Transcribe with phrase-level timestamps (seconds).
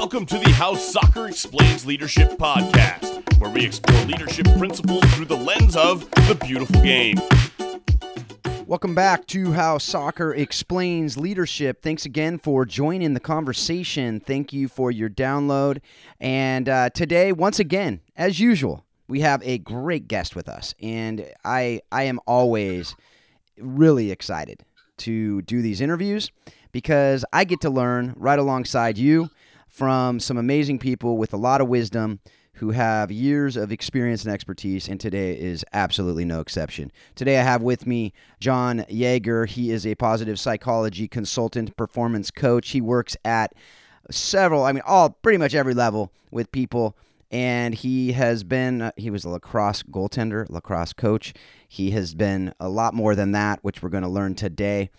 [0.00, 5.36] Welcome to the How Soccer Explains Leadership podcast, where we explore leadership principles through the
[5.36, 7.16] lens of the beautiful game.
[8.64, 11.82] Welcome back to How Soccer Explains Leadership.
[11.82, 14.20] Thanks again for joining the conversation.
[14.20, 15.80] Thank you for your download.
[16.20, 20.74] And uh, today, once again, as usual, we have a great guest with us.
[20.80, 22.94] And I, I am always
[23.58, 24.62] really excited
[24.98, 26.30] to do these interviews
[26.70, 29.30] because I get to learn right alongside you
[29.78, 32.18] from some amazing people with a lot of wisdom
[32.54, 36.90] who have years of experience and expertise, and today is absolutely no exception.
[37.14, 39.46] Today I have with me John Yeager.
[39.46, 42.70] He is a positive psychology consultant, performance coach.
[42.70, 43.52] He works at
[44.10, 46.96] several, I mean, all pretty much every level with people.
[47.30, 51.34] And he has been, uh, he was a lacrosse goaltender, lacrosse coach.
[51.68, 54.90] He has been a lot more than that, which we're going to learn today.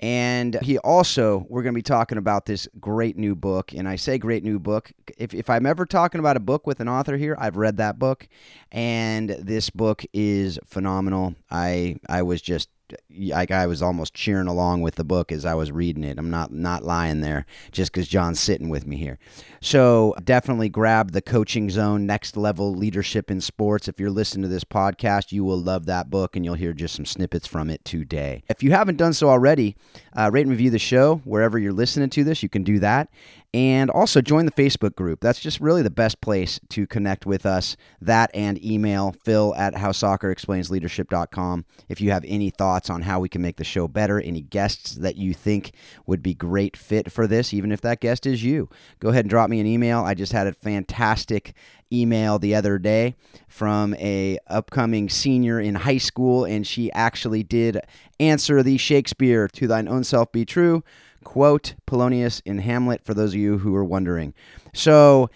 [0.00, 3.72] And he also, we're going to be talking about this great new book.
[3.72, 4.92] And I say great new book.
[5.16, 7.98] If, if I'm ever talking about a book with an author here, I've read that
[7.98, 8.28] book.
[8.70, 11.34] And this book is phenomenal.
[11.50, 12.68] I, I was just
[13.10, 16.18] like I was almost cheering along with the book as I was reading it.
[16.18, 19.18] I'm not not lying there just because John's sitting with me here.
[19.60, 23.88] So definitely grab the Coaching Zone Next Level Leadership in Sports.
[23.88, 26.94] If you're listening to this podcast, you will love that book, and you'll hear just
[26.94, 28.44] some snippets from it today.
[28.48, 29.76] If you haven't done so already,
[30.16, 32.42] uh, rate and review the show wherever you're listening to this.
[32.42, 33.08] You can do that.
[33.54, 35.20] And also join the Facebook group.
[35.20, 37.78] That's just really the best place to connect with us.
[37.98, 43.40] That and email phil at howsoccerexplainsleadership.com if you have any thoughts on how we can
[43.40, 45.72] make the show better, any guests that you think
[46.06, 48.68] would be great fit for this, even if that guest is you.
[49.00, 50.00] Go ahead and drop me an email.
[50.00, 51.54] I just had a fantastic
[51.92, 53.14] email the other day
[53.46, 57.80] from a upcoming senior in high school and she actually did
[58.20, 60.82] answer the Shakespeare to thine own self be true
[61.24, 64.34] quote Polonius in Hamlet for those of you who are wondering.
[64.74, 65.30] So,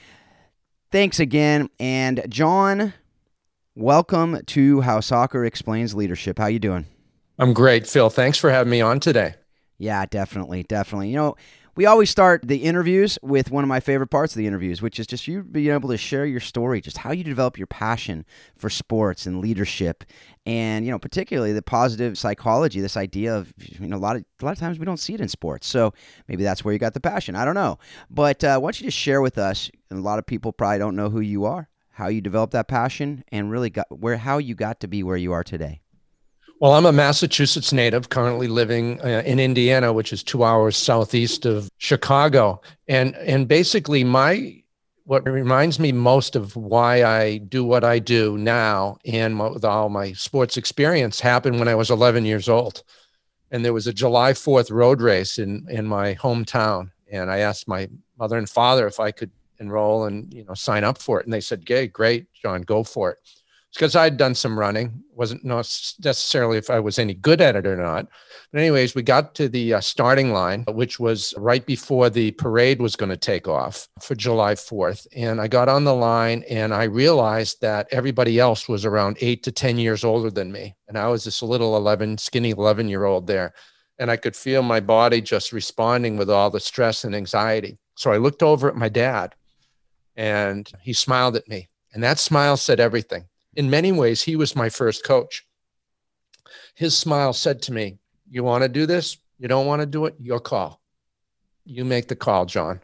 [0.91, 2.95] thanks again and John,
[3.75, 6.39] welcome to How Soccer Explains Leadership.
[6.39, 6.87] How you doing?
[7.39, 8.11] I'm great, Phil.
[8.11, 9.35] Thanks for having me on today.
[9.79, 11.09] Yeah, definitely, definitely.
[11.09, 11.37] You know,
[11.75, 15.01] we always start the interviews with one of my favorite parts of the interviews, which
[15.01, 18.27] is just you being able to share your story, just how you develop your passion
[18.57, 20.05] for sports and leadership,
[20.45, 22.81] and you know, particularly the positive psychology.
[22.81, 25.15] This idea of you know a lot of a lot of times we don't see
[25.15, 25.95] it in sports, so
[26.29, 27.35] maybe that's where you got the passion.
[27.35, 27.79] I don't know,
[28.11, 29.71] but uh, don't you just share with us?
[29.91, 32.69] And a lot of people probably don't know who you are, how you developed that
[32.69, 35.82] passion, and really got where how you got to be where you are today.
[36.63, 41.45] Well, I'm a Massachusetts native, currently living uh, in Indiana, which is two hours southeast
[41.45, 42.63] of Chicago.
[42.87, 44.63] And and basically, my
[45.03, 49.89] what reminds me most of why I do what I do now, and with all
[49.89, 52.85] my sports experience, happened when I was 11 years old,
[53.51, 57.67] and there was a July 4th road race in in my hometown, and I asked
[57.67, 61.27] my mother and father if I could enroll and you know sign up for it,
[61.27, 63.19] and they said, "Gay, great, John, go for it."
[63.75, 65.03] Because I'd done some running.
[65.15, 68.07] wasn't necessarily if I was any good at it or not.
[68.51, 72.83] But anyways, we got to the uh, starting line, which was right before the parade
[72.83, 75.07] was going to take off for July 4th.
[75.17, 79.43] And I got on the line and I realized that everybody else was around eight
[79.45, 80.77] to 10 years older than me.
[80.89, 83.55] And I was this little 11, skinny 11 year old there.
[83.99, 87.79] And I could feel my body just responding with all the stress and anxiety.
[87.95, 89.35] So I looked over at my dad
[90.17, 91.69] and he smiled at me.
[91.95, 95.47] And that smile said everything in many ways, he was my first coach.
[96.75, 97.99] His smile said to me,
[98.31, 99.19] You want to do this?
[99.39, 100.15] You don't want to do it?
[100.19, 100.81] Your call.
[101.65, 102.81] You make the call, John,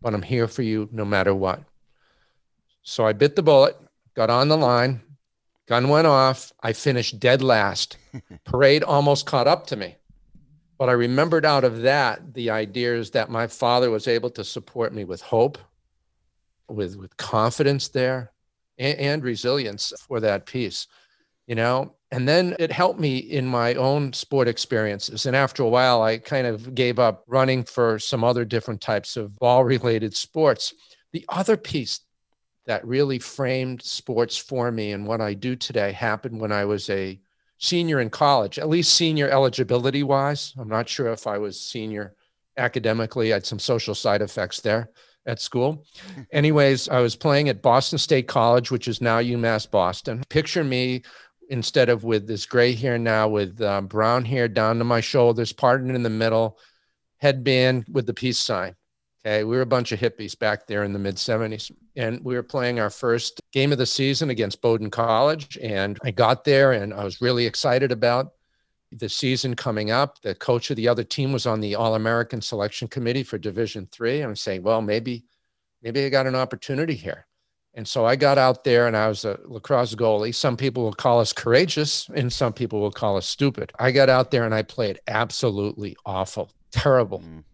[0.00, 1.62] but I'm here for you no matter what.
[2.82, 3.76] So I bit the bullet,
[4.14, 5.00] got on the line,
[5.66, 6.52] gun went off.
[6.62, 7.96] I finished dead last.
[8.44, 9.96] Parade almost caught up to me.
[10.78, 14.94] But I remembered out of that the ideas that my father was able to support
[14.94, 15.58] me with hope,
[16.68, 18.32] with, with confidence there,
[18.80, 20.88] and, and resilience for that piece
[21.50, 21.96] you know?
[22.12, 25.26] And then it helped me in my own sport experiences.
[25.26, 29.16] And after a while i kind of gave up running for some other different types
[29.16, 30.72] of ball related sports.
[31.12, 32.00] The other piece
[32.66, 36.88] that really framed sports for me and what i do today happened when i was
[36.90, 37.18] a
[37.58, 42.14] senior in college at least senior eligibility wise i'm not sure if i was senior
[42.56, 43.32] academically.
[43.32, 44.90] I had some social side effects there
[45.26, 45.84] at school.
[46.32, 50.22] Anyways, I was playing at Boston State College, which is now UMass Boston.
[50.28, 51.02] Picture me
[51.48, 55.52] instead of with this gray hair now with um, brown hair down to my shoulders,
[55.52, 56.58] parted in the middle,
[57.18, 58.74] headband with the peace sign.
[59.26, 61.70] Okay, we were a bunch of hippies back there in the mid 70s.
[61.94, 65.58] And we were playing our first game of the season against Bowdoin College.
[65.60, 68.32] And I got there and I was really excited about
[68.92, 70.20] the season coming up.
[70.20, 73.88] The coach of the other team was on the All American Selection Committee for Division
[73.90, 74.20] Three.
[74.20, 75.24] I'm saying, well, maybe
[75.82, 77.26] maybe I got an opportunity here.
[77.74, 80.34] And so I got out there and I was a lacrosse goalie.
[80.34, 83.72] Some people will call us courageous and some people will call us stupid.
[83.78, 87.20] I got out there and I played absolutely awful, terrible.
[87.20, 87.44] Mm.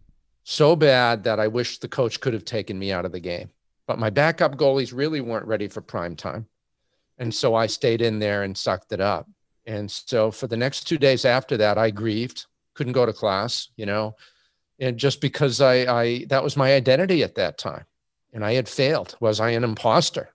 [0.44, 3.50] So bad that I wish the coach could have taken me out of the game.
[3.86, 6.46] But my backup goalies really weren't ready for prime time.
[7.18, 9.28] And so I stayed in there and sucked it up.
[9.66, 13.68] And so for the next two days after that, I grieved, couldn't go to class,
[13.76, 14.16] you know,
[14.78, 17.84] and just because I, I that was my identity at that time
[18.32, 19.16] and I had failed.
[19.18, 20.28] Was I an imposter?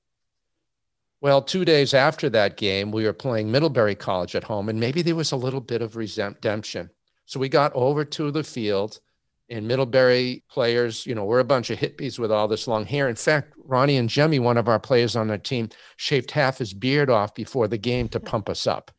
[1.21, 5.03] Well, two days after that game, we were playing Middlebury College at home, and maybe
[5.03, 6.89] there was a little bit of redemption.
[7.27, 8.99] So we got over to the field,
[9.47, 13.07] and Middlebury players, you know, we're a bunch of hippies with all this long hair.
[13.07, 16.73] In fact, Ronnie and Jemmy, one of our players on the team, shaved half his
[16.73, 18.89] beard off before the game to pump us up.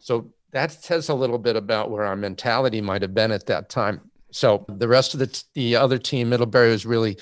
[0.00, 3.68] So that says a little bit about where our mentality might have been at that
[3.68, 4.00] time.
[4.30, 7.18] So the rest of the, the other team, Middlebury was really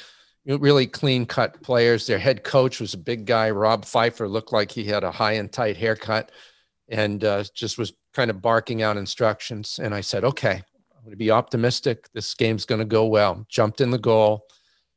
[0.47, 2.07] really clean cut players.
[2.07, 3.51] Their head coach was a big guy.
[3.51, 6.33] Rob Pfeiffer looked like he had a high and tight haircut
[6.89, 9.79] and uh, just was kind of barking out instructions.
[9.83, 10.63] And I said, okay,
[10.97, 12.09] I'm going to be optimistic.
[12.13, 13.47] This game's going to go well.
[13.49, 14.47] Jumped in the goal.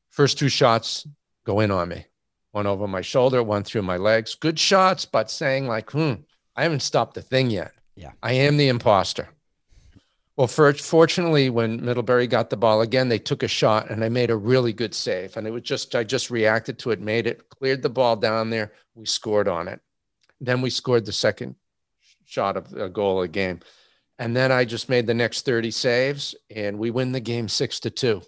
[0.09, 1.07] First two shots
[1.45, 2.05] go in on me.
[2.51, 4.35] One over my shoulder, one through my legs.
[4.35, 6.13] Good shots, but saying like, hmm,
[6.55, 7.73] I haven't stopped the thing yet.
[7.95, 8.11] Yeah.
[8.21, 9.29] I am the imposter.
[10.37, 14.09] Well, for, fortunately, when Middlebury got the ball again, they took a shot and I
[14.09, 15.37] made a really good save.
[15.37, 18.49] And it was just, I just reacted to it, made it, cleared the ball down
[18.49, 18.73] there.
[18.95, 19.79] We scored on it.
[20.41, 21.55] Then we scored the second
[22.25, 23.61] shot of a goal a game.
[24.19, 27.79] And then I just made the next 30 saves and we win the game six
[27.81, 28.21] to two.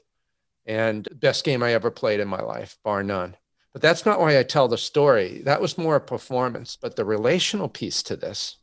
[0.65, 3.35] And best game I ever played in my life, bar none.
[3.77, 5.44] But that's not why I tell the story.
[5.45, 6.79] That was more a performance.
[6.81, 8.57] But the relational piece to this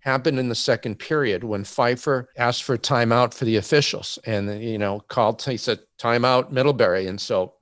[0.00, 4.60] happened in the second period when Pfeiffer asked for a timeout for the officials and,
[4.60, 7.06] you know, called, he said, timeout Middlebury.
[7.06, 7.52] And so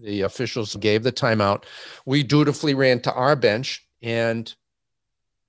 [0.00, 1.64] the officials gave the timeout.
[2.06, 4.54] We dutifully ran to our bench and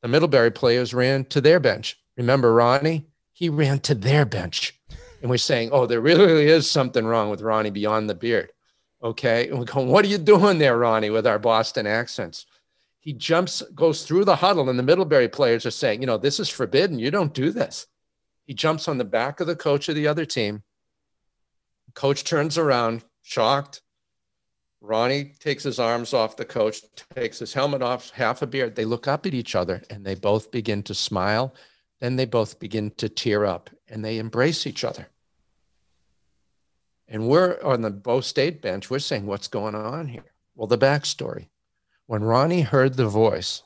[0.01, 1.99] the Middlebury players ran to their bench.
[2.17, 3.05] Remember Ronnie?
[3.31, 4.73] He ran to their bench.
[5.21, 8.49] And we're saying, oh, there really is something wrong with Ronnie beyond the beard.
[9.01, 9.49] Okay.
[9.49, 12.45] And we're going, what are you doing there, Ronnie, with our Boston accents?
[12.99, 16.39] he jumps, goes through the huddle, and the Middlebury players are saying, you know, this
[16.39, 16.99] is forbidden.
[16.99, 17.87] You don't do this.
[18.45, 20.63] He jumps on the back of the coach of the other team.
[21.93, 23.81] Coach turns around, shocked.
[24.81, 26.81] Ronnie takes his arms off the coach,
[27.15, 28.75] takes his helmet off, half a beard.
[28.75, 31.53] They look up at each other and they both begin to smile.
[31.99, 35.07] Then they both begin to tear up and they embrace each other.
[37.11, 40.31] And we're on the Bow State bench, we're saying, what's going on here?
[40.55, 41.47] Well, the backstory.
[42.05, 43.63] When Ronnie heard the voice,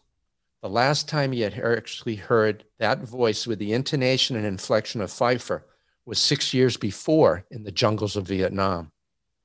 [0.61, 5.11] the last time he had actually heard that voice with the intonation and inflection of
[5.11, 5.65] Pfeiffer
[6.05, 8.91] was six years before in the jungles of Vietnam,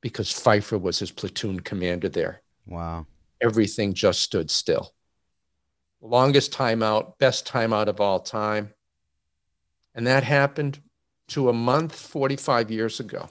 [0.00, 2.42] because Pfeiffer was his platoon commander there.
[2.66, 3.06] Wow.
[3.40, 4.94] Everything just stood still.
[6.00, 8.72] Longest timeout, best timeout of all time.
[9.96, 10.80] And that happened
[11.28, 13.28] to a month 45 years ago.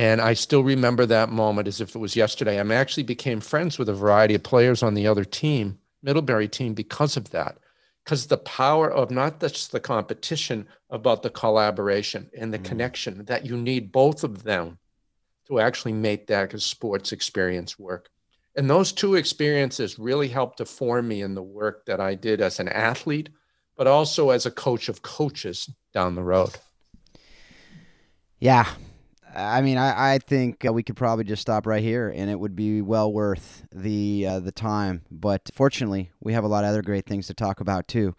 [0.00, 2.58] And I still remember that moment as if it was yesterday.
[2.58, 6.72] I actually became friends with a variety of players on the other team, Middlebury team,
[6.72, 7.58] because of that.
[8.02, 12.64] Because the power of not just the competition, about the collaboration and the mm.
[12.64, 14.78] connection that you need both of them
[15.48, 18.08] to actually make that sports experience work.
[18.56, 22.40] And those two experiences really helped to form me in the work that I did
[22.40, 23.28] as an athlete,
[23.76, 26.56] but also as a coach of coaches down the road.
[28.38, 28.66] Yeah,
[29.34, 32.38] I mean, I, I think uh, we could probably just stop right here, and it
[32.38, 35.02] would be well worth the uh, the time.
[35.10, 38.14] But fortunately, we have a lot of other great things to talk about too.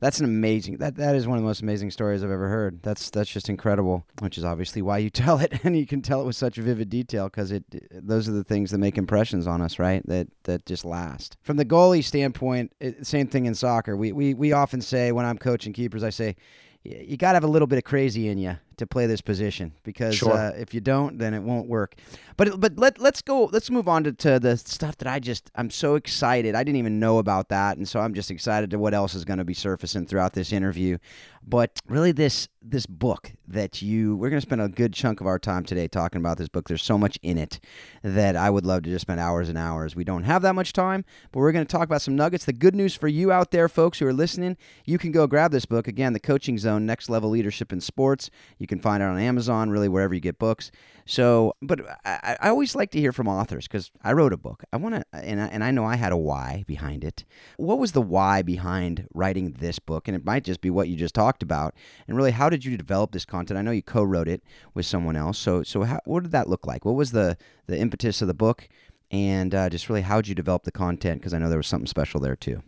[0.00, 0.78] That's an amazing.
[0.78, 2.82] That that is one of the most amazing stories I've ever heard.
[2.82, 4.06] That's that's just incredible.
[4.20, 6.88] Which is obviously why you tell it, and you can tell it with such vivid
[6.88, 7.64] detail because it.
[7.90, 10.06] Those are the things that make impressions on us, right?
[10.06, 11.36] That that just last.
[11.42, 13.96] From the goalie standpoint, it, same thing in soccer.
[13.96, 16.36] We we we often say when I'm coaching keepers, I say
[16.84, 19.72] you got to have a little bit of crazy in you to play this position
[19.82, 20.32] because sure.
[20.32, 21.94] uh, if you don't, then it won't work.
[22.36, 23.44] But but let let's go.
[23.46, 26.54] Let's move on to, to the stuff that I just I'm so excited.
[26.54, 29.24] I didn't even know about that, and so I'm just excited to what else is
[29.24, 30.98] going to be surfacing throughout this interview.
[31.46, 35.26] But really, this this book that you we're going to spend a good chunk of
[35.26, 36.66] our time today talking about this book.
[36.66, 37.60] There's so much in it
[38.02, 39.94] that I would love to just spend hours and hours.
[39.94, 42.46] We don't have that much time, but we're going to talk about some nuggets.
[42.46, 45.52] The good news for you out there, folks who are listening, you can go grab
[45.52, 48.30] this book again, The Coaching Zone: Next Level Leadership in Sports.
[48.58, 50.70] You You can find it on Amazon, really wherever you get books.
[51.04, 54.64] So, but I, I always like to hear from authors because I wrote a book.
[54.72, 57.26] I want to, and I, and I know I had a why behind it.
[57.58, 60.08] What was the why behind writing this book?
[60.08, 61.74] And it might just be what you just talked about.
[62.08, 63.58] And really, how did you develop this content?
[63.58, 64.42] I know you co-wrote it
[64.72, 65.36] with someone else.
[65.36, 66.86] So, so how, what did that look like?
[66.86, 68.66] What was the the impetus of the book?
[69.10, 71.20] And uh, just really, how did you develop the content?
[71.20, 72.62] Because I know there was something special there too.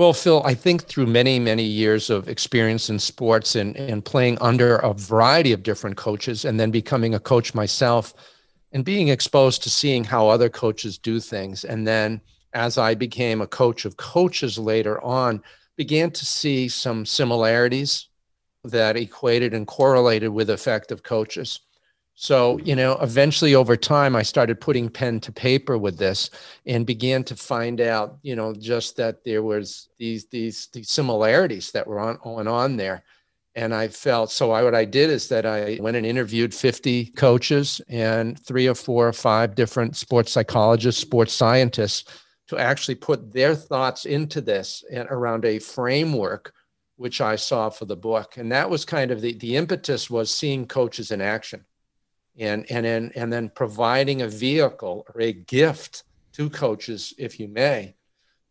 [0.00, 4.38] Well, Phil, I think through many, many years of experience in sports and, and playing
[4.40, 8.14] under a variety of different coaches and then becoming a coach myself
[8.72, 11.64] and being exposed to seeing how other coaches do things.
[11.64, 12.22] And then
[12.54, 15.42] as I became a coach of coaches later on,
[15.76, 18.08] began to see some similarities
[18.64, 21.60] that equated and correlated with effective coaches.
[22.22, 26.28] So, you know, eventually over time, I started putting pen to paper with this
[26.66, 31.72] and began to find out, you know, just that there was these these these similarities
[31.72, 33.04] that were on on on there.
[33.54, 34.50] And I felt so.
[34.50, 38.74] I what I did is that I went and interviewed 50 coaches and three or
[38.74, 42.04] four or five different sports psychologists, sports scientists,
[42.48, 46.52] to actually put their thoughts into this and around a framework
[46.96, 48.36] which I saw for the book.
[48.36, 51.64] And that was kind of the the impetus was seeing coaches in action
[52.38, 57.48] and and then and then providing a vehicle or a gift to coaches, if you
[57.48, 57.94] may,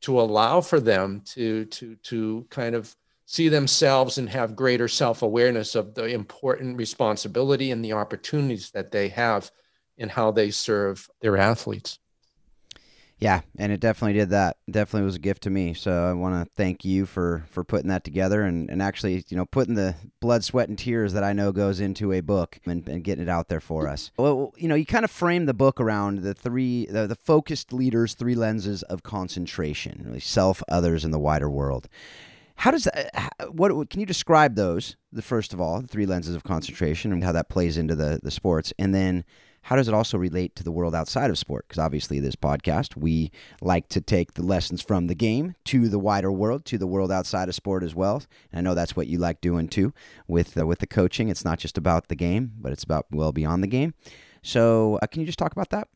[0.02, 2.96] to allow for them to to to kind of
[3.26, 9.08] see themselves and have greater self-awareness of the important responsibility and the opportunities that they
[9.08, 9.52] have
[10.00, 12.00] in how they serve their athletes.
[13.20, 14.58] Yeah, and it definitely did that.
[14.72, 15.74] Definitely was a gift to me.
[15.74, 19.36] So I want to thank you for for putting that together and, and actually, you
[19.36, 22.88] know, putting the blood, sweat, and tears that I know goes into a book and,
[22.88, 24.12] and getting it out there for us.
[24.18, 27.74] Well, you know, you kind of frame the book around the three the, the focused
[27.74, 31.90] leaders, three lenses of concentration, really self, others, and the wider world.
[32.56, 33.54] How does uh, that?
[33.54, 34.96] What can you describe those?
[35.12, 38.22] The first of all, the three lenses of concentration and how that plays into the
[38.24, 39.26] the sports, and then
[39.70, 41.68] how does it also relate to the world outside of sport?
[41.68, 43.30] Because obviously, this podcast, we
[43.62, 47.12] like to take the lessons from the game to the wider world, to the world
[47.12, 48.24] outside of sport as well.
[48.52, 49.94] And I know that's what you like doing too
[50.28, 51.30] with uh, with the coaching.
[51.30, 53.94] It's not just about the game, but it's about well beyond the game.
[54.42, 55.88] So, uh, can you just talk about that?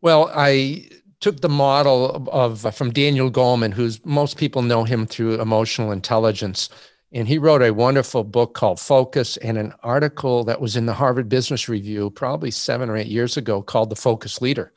[0.00, 0.88] Well, I
[1.20, 5.38] took the model of, of uh, from Daniel Goleman, who's most people know him through
[5.38, 6.70] emotional intelligence
[7.12, 10.94] and he wrote a wonderful book called Focus and an article that was in the
[10.94, 14.72] Harvard Business Review probably seven or eight years ago called The Focus Leader.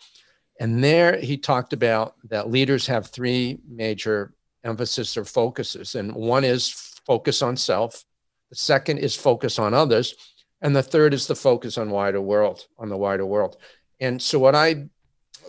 [0.59, 5.95] And there he talked about that leaders have three major emphasis or focuses.
[5.95, 6.69] And one is
[7.05, 8.03] focus on self,
[8.49, 10.15] the second is focus on others,
[10.61, 13.57] and the third is the focus on wider world, on the wider world.
[13.99, 14.87] And so what I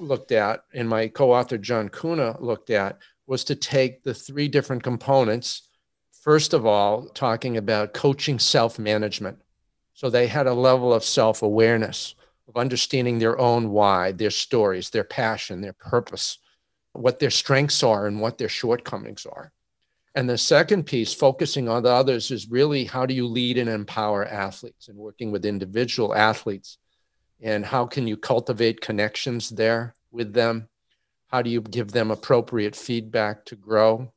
[0.01, 4.83] looked at and my co-author John Kuna looked at was to take the three different
[4.83, 5.69] components
[6.25, 9.39] first of all, talking about coaching self management.
[9.93, 12.15] So they had a level of self awareness,
[12.49, 16.39] of understanding their own why, their stories, their passion, their purpose,
[16.95, 19.53] what their strengths are, and what their shortcomings are.
[20.15, 23.69] And the second piece, focusing on the others, is really how do you lead and
[23.69, 26.79] empower athletes and working with individual athletes?
[27.43, 30.69] And how can you cultivate connections there with them?
[31.27, 34.13] How do you give them appropriate feedback to grow,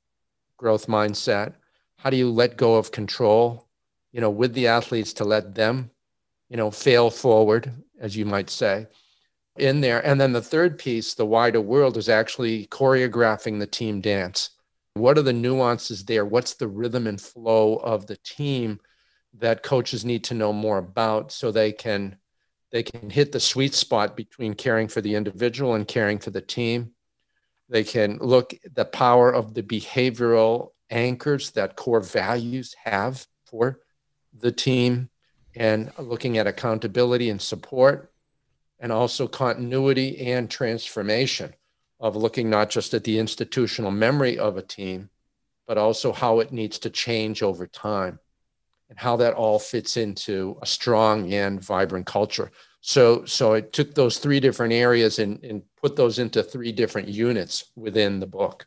[0.55, 1.55] growth mindset?
[1.97, 3.67] How do you let go of control
[4.11, 5.91] you know with the athletes to let them
[6.49, 8.87] you know fail forward as you might say
[9.57, 10.05] in there?
[10.05, 14.51] And then the third piece the wider world is actually choreographing the team dance.
[14.93, 16.25] What are the nuances there?
[16.25, 18.79] What's the rhythm and flow of the team
[19.37, 22.17] that coaches need to know more about so they can
[22.71, 26.41] they can hit the sweet spot between caring for the individual and caring for the
[26.41, 26.91] team?
[27.69, 33.79] They can look the power of the behavioral anchors that core values have for
[34.37, 35.09] the team
[35.55, 38.11] and looking at accountability and support
[38.79, 41.53] and also continuity and transformation
[41.99, 45.09] of looking not just at the institutional memory of a team
[45.67, 48.19] but also how it needs to change over time
[48.89, 52.51] and how that all fits into a strong and vibrant culture.
[52.81, 57.09] So so i took those three different areas and, and put those into three different
[57.09, 58.65] units within the book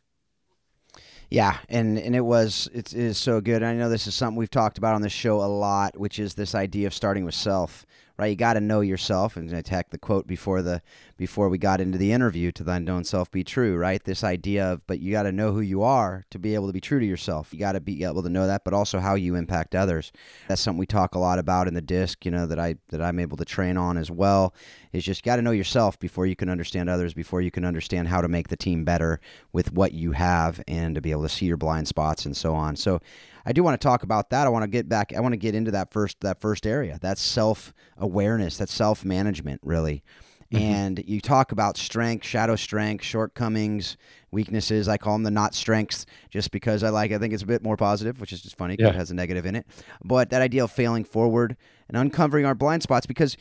[1.31, 3.63] yeah, and and it was it is so good.
[3.63, 6.33] I know this is something we've talked about on this show a lot, which is
[6.33, 7.85] this idea of starting with self.
[8.21, 10.83] Right, you got to know yourself, and I tacked the quote before the
[11.17, 12.51] before we got into the interview.
[12.51, 13.75] To thine own self be true.
[13.75, 16.67] Right, this idea of but you got to know who you are to be able
[16.67, 17.51] to be true to yourself.
[17.51, 20.11] You got to be able to know that, but also how you impact others.
[20.47, 22.23] That's something we talk a lot about in the disc.
[22.23, 24.53] You know that I that I'm able to train on as well
[24.93, 28.07] is just got to know yourself before you can understand others, before you can understand
[28.07, 29.19] how to make the team better
[29.51, 32.53] with what you have and to be able to see your blind spots and so
[32.53, 32.75] on.
[32.75, 33.01] So
[33.45, 34.45] I do want to talk about that.
[34.45, 35.13] I want to get back.
[35.15, 36.99] I want to get into that first that first area.
[37.01, 38.57] That self awareness.
[38.57, 39.61] That self management.
[39.63, 40.03] Really.
[40.51, 40.63] Mm-hmm.
[40.63, 43.95] And you talk about strength, shadow strength, shortcomings,
[44.31, 44.89] weaknesses.
[44.89, 47.13] I call them the not strengths, just because I like.
[47.13, 48.95] I think it's a bit more positive, which is just funny because yeah.
[48.95, 49.65] it has a negative in it.
[50.03, 51.55] But that idea of failing forward
[51.87, 53.37] and uncovering our blind spots, because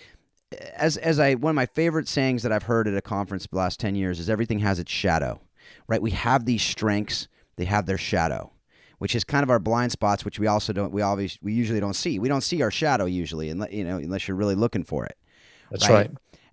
[0.76, 3.56] as as I one of my favorite sayings that I've heard at a conference the
[3.56, 5.40] last ten years is everything has its shadow.
[5.88, 6.00] Right?
[6.00, 7.26] We have these strengths,
[7.56, 8.52] they have their shadow
[9.00, 11.80] which is kind of our blind spots, which we also don't, we always, we usually
[11.80, 12.18] don't see.
[12.18, 15.16] We don't see our shadow usually, unless, you know, unless you're really looking for it.
[15.70, 16.08] That's right.
[16.08, 16.10] right.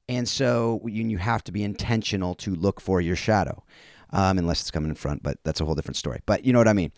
[0.08, 3.66] And so you, you have to be intentional to look for your shadow,
[4.12, 6.22] um, unless it's coming in front, but that's a whole different story.
[6.26, 6.94] But you know what I mean?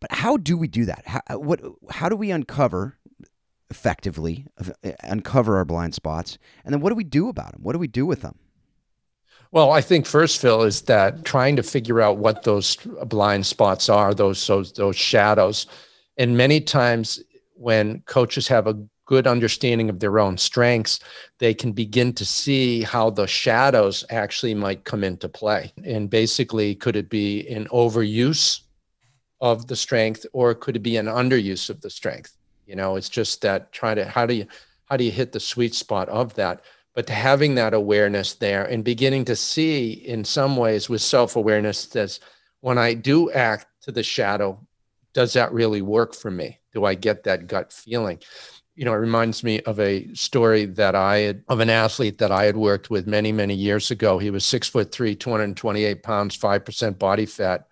[0.00, 1.04] But how do we do that?
[1.06, 2.98] How, what, how do we uncover
[3.70, 6.38] effectively, uh, uncover our blind spots?
[6.64, 7.62] And then what do we do about them?
[7.62, 8.40] What do we do with them?
[9.52, 12.76] Well, I think first, Phil, is that trying to figure out what those
[13.06, 15.66] blind spots are, those those those shadows,
[16.16, 17.22] and many times
[17.54, 20.98] when coaches have a good understanding of their own strengths,
[21.38, 25.72] they can begin to see how the shadows actually might come into play.
[25.84, 28.62] And basically, could it be an overuse
[29.40, 32.36] of the strength, or could it be an underuse of the strength?
[32.66, 34.46] You know, it's just that trying to how do you
[34.86, 36.62] how do you hit the sweet spot of that?
[36.96, 42.18] But having that awareness there and beginning to see in some ways with self-awareness that
[42.62, 44.58] when i do act to the shadow
[45.16, 46.58] does that really work for me?
[46.74, 48.18] Do i get that gut feeling?
[48.74, 52.30] You know it reminds me of a story that i had of an athlete that
[52.30, 54.18] i had worked with many many years ago.
[54.18, 57.66] He was six foot three 228 pounds 5% body fat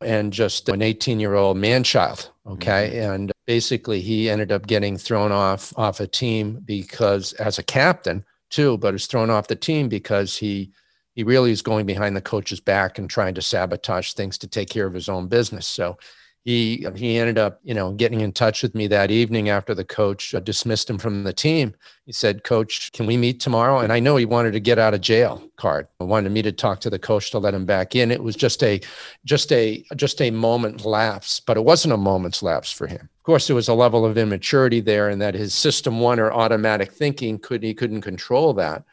[0.00, 2.90] and just an 18 year old man child okay?
[2.94, 3.12] Mm-hmm.
[3.12, 8.24] and basically he ended up getting thrown off off a team because as a captain
[8.54, 10.70] too, but is thrown off the team because he
[11.14, 14.68] he really is going behind the coach's back and trying to sabotage things to take
[14.68, 15.66] care of his own business.
[15.66, 15.96] So
[16.44, 19.84] he he ended up you know getting in touch with me that evening after the
[19.84, 21.74] coach uh, dismissed him from the team.
[22.04, 23.78] He said coach can we meet tomorrow?
[23.78, 25.88] And i know he wanted to get out of jail card.
[26.00, 28.10] I wanted me to talk to the coach to let him back in.
[28.10, 28.80] It was just a
[29.24, 33.00] just a just a moment lapse but it wasn't a moment's lapse for him.
[33.00, 36.30] Of course there was a level of immaturity there and that his system one or
[36.30, 38.84] automatic thinking could he couldn't control that.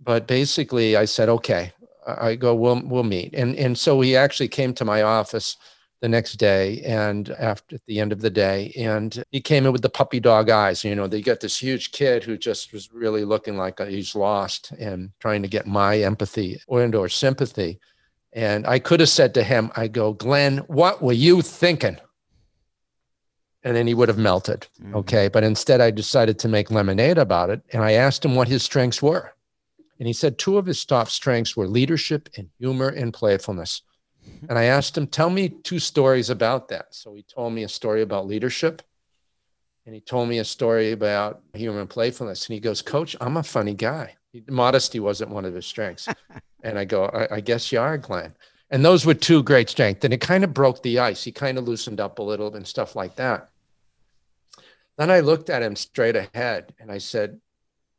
[0.00, 1.72] But basically i said okay
[2.06, 3.34] i go we'll we'll meet.
[3.34, 5.56] And and so he actually came to my office
[6.00, 8.72] the next day and after at the end of the day.
[8.76, 11.92] And he came in with the puppy dog eyes you know they got this huge
[11.92, 16.60] kid who just was really looking like he's lost and trying to get my empathy
[16.66, 17.80] or, or sympathy.
[18.32, 21.98] And i could have said to him i go glenn what were you thinking?
[23.62, 24.96] And then he would have melted mm-hmm.
[24.96, 25.28] okay?
[25.28, 28.62] But instead i decided to make lemonade about it and i asked him what his
[28.62, 29.32] strengths were.
[29.98, 33.82] And he said two of his top strengths were leadership and humor and playfulness
[34.48, 36.94] and I asked him, tell me two stories about that.
[36.94, 38.82] So he told me a story about leadership
[39.86, 42.46] and he told me a story about human playfulness.
[42.46, 44.16] And he goes, Coach, I'm a funny guy.
[44.48, 46.08] Modesty wasn't one of his strengths.
[46.62, 48.34] and I go, I, I guess you are, Glenn.
[48.70, 50.04] And those were two great strengths.
[50.04, 51.22] And it kind of broke the ice.
[51.22, 53.50] He kind of loosened up a little and stuff like that.
[54.96, 57.40] Then I looked at him straight ahead and I said,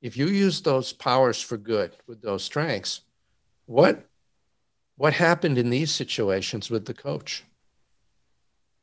[0.02, 3.02] if you use those powers for good with those strengths,
[3.66, 4.06] what
[4.98, 7.44] what happened in these situations with the coach?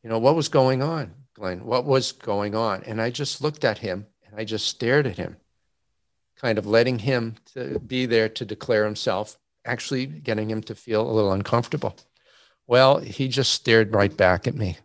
[0.03, 1.65] You know, what was going on, Glenn?
[1.65, 2.83] What was going on?
[2.85, 5.37] And I just looked at him and I just stared at him,
[6.37, 11.09] kind of letting him to be there to declare himself, actually getting him to feel
[11.09, 11.97] a little uncomfortable.
[12.67, 14.79] Well, he just stared right back at me,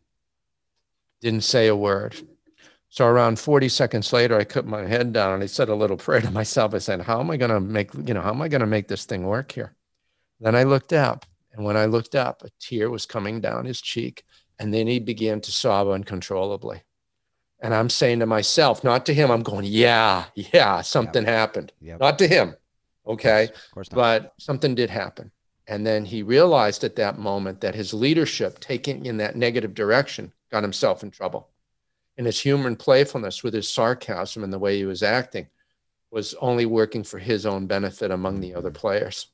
[1.22, 2.16] didn't say a word.
[2.90, 5.98] So around 40 seconds later, I put my head down and I said a little
[5.98, 6.74] prayer to myself.
[6.74, 8.68] I said, How am I going to make, you know, how am I going to
[8.68, 9.77] make this thing work here?
[10.40, 13.82] Then I looked up, and when I looked up, a tear was coming down his
[13.82, 14.24] cheek,
[14.60, 16.84] and then he began to sob uncontrollably.
[17.60, 21.34] And I'm saying to myself, not to him, I'm going, yeah, yeah, something yep.
[21.34, 21.72] happened.
[21.82, 22.00] Yep.
[22.00, 22.56] Not to him,
[23.06, 23.46] okay?
[23.46, 25.32] Of course, but something did happen.
[25.68, 30.32] And then he realized at that moment that his leadership, taking in that negative direction,
[30.52, 31.50] got himself in trouble.
[32.18, 35.48] And his humor and playfulness with his sarcasm and the way he was acting
[36.10, 38.76] was only working for his own benefit among the other mm.
[38.76, 39.28] players.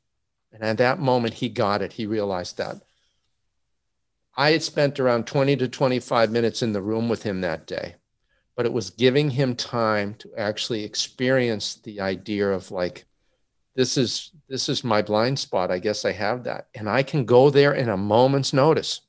[0.53, 1.93] And at that moment, he got it.
[1.93, 2.77] He realized that.
[4.35, 7.95] I had spent around 20 to 25 minutes in the room with him that day,
[8.55, 13.05] but it was giving him time to actually experience the idea of like,
[13.75, 15.71] this is this is my blind spot.
[15.71, 16.67] I guess I have that.
[16.75, 19.01] And I can go there in a moment's notice.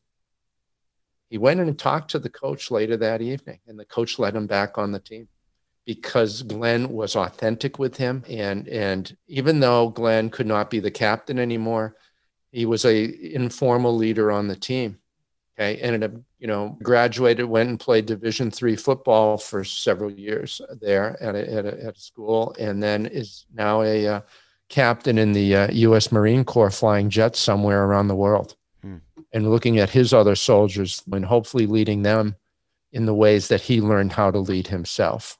[1.29, 4.47] He went and talked to the coach later that evening, and the coach let him
[4.47, 5.29] back on the team
[5.85, 8.25] because Glenn was authentic with him.
[8.29, 11.97] And, and even though Glenn could not be the captain anymore,
[12.51, 14.99] he was a informal leader on the team.
[15.57, 20.61] Okay, ended up, you know, graduated, went and played Division three football for several years
[20.81, 24.21] there at a, at a, at a school, and then is now a uh,
[24.69, 26.11] captain in the uh, U.S.
[26.11, 28.97] Marine Corps, flying jets somewhere around the world, hmm.
[29.33, 32.35] and looking at his other soldiers and hopefully leading them
[32.93, 35.39] in the ways that he learned how to lead himself.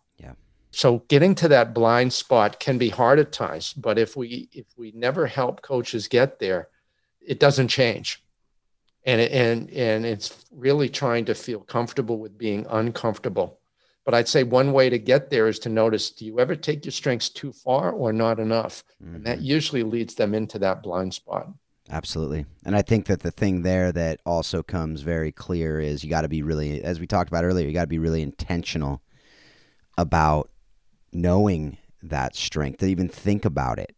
[0.77, 4.67] So getting to that blind spot can be hard at times, but if we if
[4.77, 6.69] we never help coaches get there,
[7.21, 8.25] it doesn't change
[9.05, 13.61] and and and it's really trying to feel comfortable with being uncomfortable
[14.05, 16.85] but i'd say one way to get there is to notice do you ever take
[16.85, 19.17] your strengths too far or not enough mm-hmm.
[19.17, 19.47] and that mm-hmm.
[19.47, 21.49] usually leads them into that blind spot
[21.91, 26.11] absolutely and i think that the thing there that also comes very clear is you
[26.11, 29.03] got to be really as we talked about earlier you got to be really intentional
[29.97, 30.51] about
[31.15, 33.97] knowing that strength to even think about it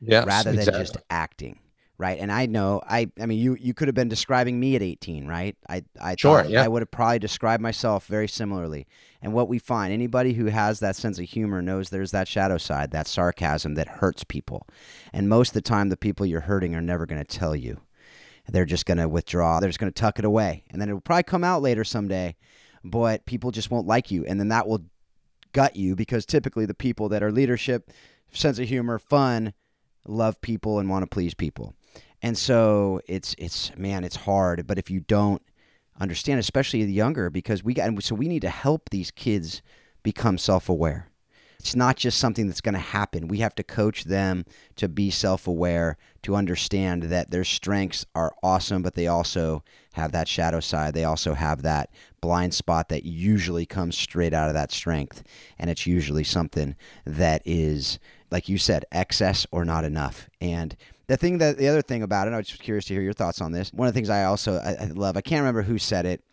[0.00, 0.82] yes, rather than exactly.
[0.82, 1.58] just acting
[2.00, 2.18] right?
[2.18, 5.26] And I know I I mean you you could have been describing me at 18,
[5.26, 5.54] right?
[5.68, 6.64] I I sure, yeah.
[6.64, 8.86] I would have probably described myself very similarly.
[9.20, 12.56] And what we find, anybody who has that sense of humor knows there's that shadow
[12.56, 14.66] side, that sarcasm that hurts people.
[15.12, 17.82] And most of the time the people you're hurting are never going to tell you.
[18.48, 19.60] They're just going to withdraw.
[19.60, 20.64] They're just going to tuck it away.
[20.70, 22.34] And then it'll probably come out later someday,
[22.82, 24.84] but people just won't like you and then that will
[25.52, 27.90] gut you because typically the people that are leadership,
[28.32, 29.52] sense of humor, fun,
[30.06, 31.74] love people and want to please people.
[32.22, 34.66] And so it's it's man, it's hard.
[34.66, 35.42] But if you don't
[35.98, 39.62] understand, especially the younger, because we got so we need to help these kids
[40.02, 41.09] become self aware.
[41.60, 43.28] It's not just something that's going to happen.
[43.28, 44.46] We have to coach them
[44.76, 50.12] to be self aware, to understand that their strengths are awesome, but they also have
[50.12, 50.94] that shadow side.
[50.94, 51.90] They also have that
[52.22, 55.22] blind spot that usually comes straight out of that strength.
[55.58, 57.98] And it's usually something that is,
[58.30, 60.30] like you said, excess or not enough.
[60.40, 60.74] And
[61.08, 63.12] the thing that the other thing about it, I was just curious to hear your
[63.12, 63.70] thoughts on this.
[63.74, 66.24] One of the things I also I, I love, I can't remember who said it,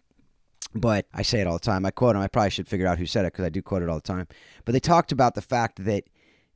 [0.73, 1.85] but I say it all the time.
[1.85, 2.21] I quote him.
[2.21, 4.01] I probably should figure out who said it because I do quote it all the
[4.01, 4.27] time.
[4.65, 6.05] But they talked about the fact that,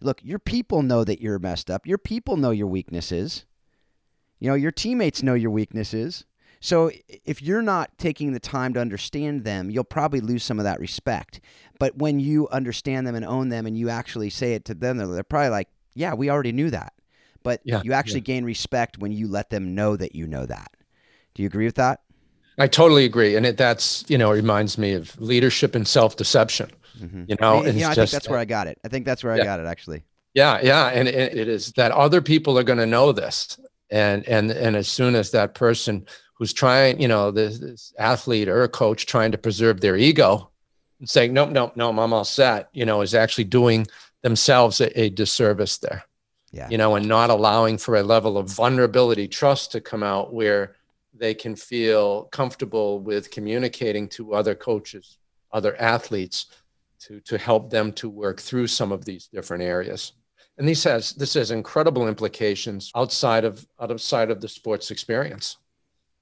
[0.01, 1.85] look, your people know that you're messed up.
[1.87, 3.45] Your people know your weaknesses.
[4.39, 6.25] You know, your teammates know your weaknesses.
[6.59, 10.63] So if you're not taking the time to understand them, you'll probably lose some of
[10.65, 11.41] that respect.
[11.79, 14.97] But when you understand them and own them and you actually say it to them,
[14.97, 16.93] they're probably like, yeah, we already knew that.
[17.43, 18.25] But yeah, you actually yeah.
[18.25, 20.71] gain respect when you let them know that you know that.
[21.33, 22.01] Do you agree with that?
[22.61, 26.69] I totally agree, and it, that's you know reminds me of leadership and self deception.
[26.99, 27.23] Mm-hmm.
[27.27, 28.77] You know, and, I just, think that's where I got it.
[28.85, 29.41] I think that's where yeah.
[29.41, 30.03] I got it actually.
[30.35, 34.27] Yeah, yeah, and it, it is that other people are going to know this, and
[34.27, 38.63] and and as soon as that person who's trying, you know, this, this athlete or
[38.63, 40.49] a coach trying to preserve their ego
[40.99, 43.85] and saying, nope, nope, nope, I'm all set, you know, is actually doing
[44.23, 46.03] themselves a, a disservice there
[46.51, 46.67] yeah.
[46.69, 50.75] you know, and not allowing for a level of vulnerability, trust to come out where
[51.21, 55.19] they can feel comfortable with communicating to other coaches,
[55.53, 56.47] other athletes,
[56.99, 60.13] to to help them to work through some of these different areas.
[60.57, 65.57] And this has this has incredible implications outside of outside of the sports experience.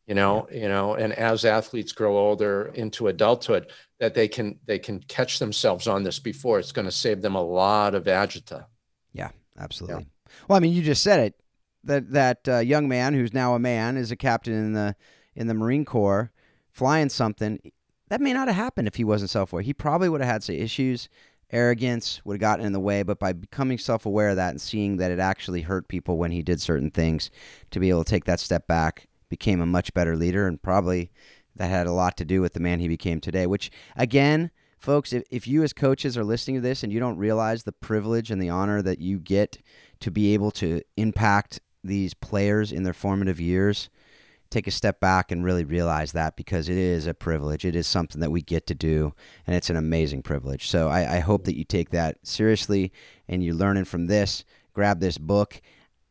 [0.05, 0.61] You know, yeah.
[0.61, 5.39] you know, and as athletes grow older into adulthood, that they can they can catch
[5.39, 8.65] themselves on this before it's going to save them a lot of agita.
[9.13, 10.03] Yeah, absolutely.
[10.03, 10.31] Yeah.
[10.47, 11.35] Well, I mean, you just said it.
[11.83, 14.95] That that uh, young man who's now a man is a captain in the
[15.35, 16.31] in the Marine Corps,
[16.69, 17.59] flying something.
[18.09, 19.61] That may not have happened if he wasn't self-aware.
[19.61, 21.07] He probably would have had some issues,
[21.51, 23.03] arrogance would have gotten in the way.
[23.03, 26.41] But by becoming self-aware of that and seeing that it actually hurt people when he
[26.41, 27.29] did certain things,
[27.71, 31.11] to be able to take that step back, became a much better leader, and probably
[31.55, 33.45] that had a lot to do with the man he became today.
[33.45, 37.17] Which again, folks, if, if you as coaches are listening to this and you don't
[37.17, 39.59] realize the privilege and the honor that you get
[39.99, 43.89] to be able to impact these players in their formative years,
[44.49, 47.65] take a step back and really realize that because it is a privilege.
[47.65, 49.13] It is something that we get to do,
[49.45, 50.67] and it's an amazing privilege.
[50.67, 52.91] So I, I hope that you take that seriously
[53.27, 54.43] and you're learning from this.
[54.73, 55.61] Grab this book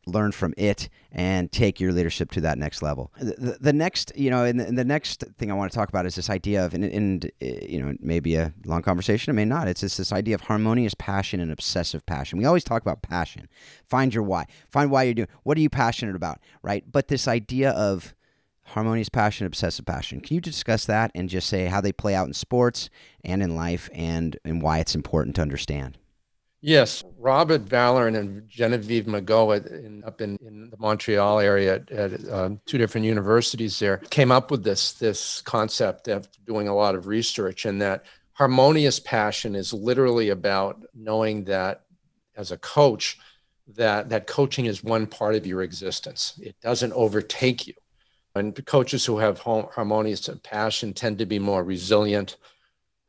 [0.09, 3.11] learn from it and take your leadership to that next level.
[3.19, 5.89] The, the next, you know, and the, and the, next thing I want to talk
[5.89, 9.35] about is this idea of, and, and uh, you know, maybe a long conversation, it
[9.35, 9.67] may not.
[9.67, 12.37] It's just this idea of harmonious passion and obsessive passion.
[12.37, 13.47] We always talk about passion.
[13.85, 14.45] Find your why.
[14.69, 15.29] Find why you're doing.
[15.43, 16.83] What are you passionate about, right?
[16.91, 18.13] But this idea of
[18.69, 20.21] harmonious passion, obsessive passion.
[20.21, 22.89] Can you discuss that and just say how they play out in sports
[23.23, 25.97] and in life, and and why it's important to understand?
[26.61, 32.29] Yes, Robert Vallerand and Genevieve Mageau in, up in, in the Montreal area at, at
[32.29, 36.95] um, two different universities there came up with this this concept of doing a lot
[36.95, 41.85] of research and that harmonious passion is literally about knowing that
[42.35, 43.17] as a coach
[43.75, 46.39] that that coaching is one part of your existence.
[46.41, 47.73] It doesn't overtake you.
[48.35, 52.37] And coaches who have harmonious passion tend to be more resilient.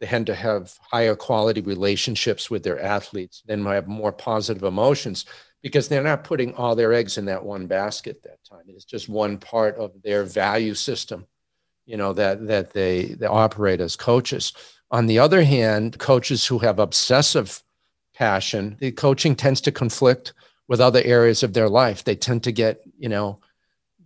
[0.01, 3.43] They tend to have higher quality relationships with their athletes.
[3.47, 5.27] Then have more positive emotions
[5.63, 8.65] because they're not putting all their eggs in that one basket that time.
[8.69, 11.27] It's just one part of their value system,
[11.85, 14.55] you know, that that they, they operate as coaches.
[14.91, 17.63] On the other hand, coaches who have obsessive
[18.15, 20.33] passion, the coaching tends to conflict
[20.67, 22.05] with other areas of their life.
[22.05, 23.41] They tend to get, you know,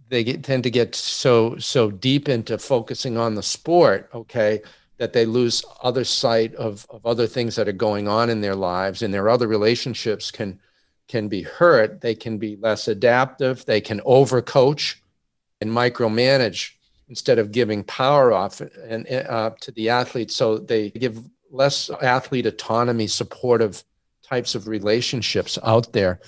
[0.08, 4.60] they get, tend to get so so deep into focusing on the sport, okay,
[4.98, 8.54] that they lose other sight of, of other things that are going on in their
[8.54, 10.58] lives and their other relationships can
[11.06, 12.00] can be hurt.
[12.00, 13.66] They can be less adaptive.
[13.66, 14.96] They can overcoach
[15.60, 16.70] and micromanage
[17.08, 20.30] instead of giving power off and uh, to the athlete.
[20.30, 23.84] So they give less athlete autonomy, supportive
[24.22, 26.20] types of relationships out there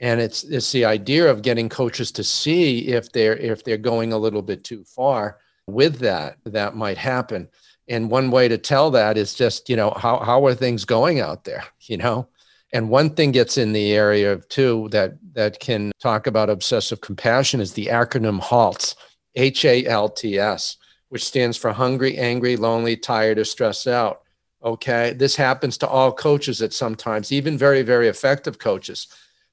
[0.00, 4.12] and it's it's the idea of getting coaches to see if they're if they're going
[4.12, 7.48] a little bit too far with that that might happen
[7.88, 11.20] and one way to tell that is just you know how how are things going
[11.20, 12.28] out there you know?
[12.70, 17.00] And one thing gets in the area of too that that can talk about obsessive
[17.00, 18.94] compassion is the acronym halts
[19.34, 20.76] h-a-l-t-s
[21.08, 24.22] which stands for hungry angry lonely tired or stressed out.
[24.62, 29.06] Okay this happens to all coaches at sometimes even very very effective coaches.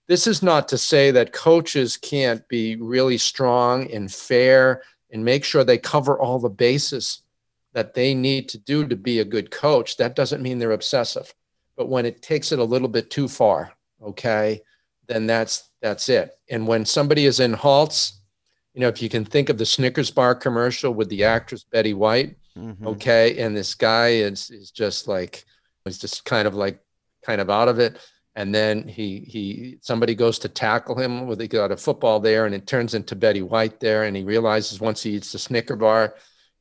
[0.08, 5.43] This is not to say that coaches can't be really strong and fair and make
[5.43, 7.21] sure they cover all the bases
[7.75, 9.97] that they need to do to be a good coach.
[9.97, 11.31] That doesn't mean they're obsessive.
[11.77, 14.61] But when it takes it a little bit too far, okay,
[15.07, 16.31] then that's that's it.
[16.49, 18.21] And when somebody is in halts,
[18.73, 21.93] you know, if you can think of the Snickers bar commercial with the actress Betty
[21.93, 22.88] White, mm-hmm.
[22.88, 25.43] okay, and this guy is is just like
[25.83, 26.79] he's just kind of like
[27.23, 27.99] kind of out of it
[28.35, 32.45] and then he he somebody goes to tackle him with he got a football there
[32.45, 35.75] and it turns into Betty White there and he realizes once he eats the Snicker
[35.75, 36.15] bar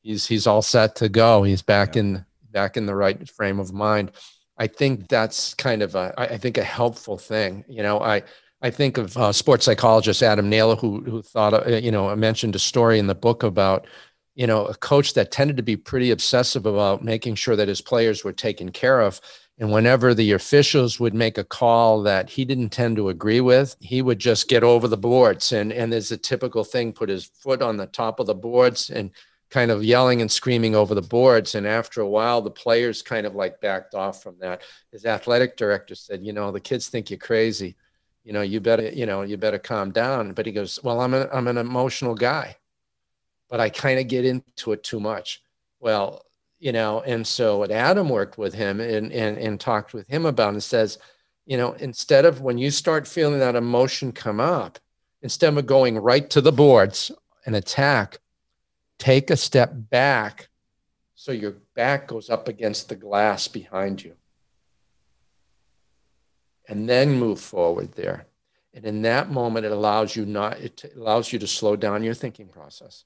[0.05, 2.01] he's he's all set to go he's back yeah.
[2.01, 4.13] in back in the right frame of mind
[4.57, 8.23] I think that's kind of a I think a helpful thing you know I
[8.63, 12.15] I think of uh, sports psychologist Adam Naylor who who thought uh, you know I
[12.15, 13.89] mentioned a story in the book about
[14.37, 17.81] you know a coach that tended to be pretty obsessive about making sure that his
[17.81, 19.21] players were taken care of
[19.59, 23.77] and whenever the officials would make a call that he didn't tend to agree with,
[23.81, 25.53] he would just get over the boards.
[25.53, 28.91] And, and there's a typical thing put his foot on the top of the boards
[28.91, 29.13] and
[29.55, 31.55] kind of yelling and screaming over the boards.
[31.55, 34.63] And after a while, the players kind of like backed off from that.
[34.91, 37.77] His athletic director said, You know, the kids think you're crazy.
[38.25, 40.33] You know, you better, you know, you better calm down.
[40.33, 42.57] But he goes, Well, I'm, a, I'm an emotional guy,
[43.49, 45.41] but I kind of get into it too much.
[45.79, 46.25] Well,
[46.61, 50.25] you know and so what adam worked with him and, and and talked with him
[50.25, 50.99] about and says
[51.45, 54.79] you know instead of when you start feeling that emotion come up
[55.21, 57.11] instead of going right to the boards
[57.45, 58.19] and attack
[58.99, 60.49] take a step back
[61.15, 64.15] so your back goes up against the glass behind you.
[66.69, 68.27] And then move forward there.
[68.75, 72.15] And in that moment it allows you not it allows you to slow down your
[72.15, 73.05] thinking process.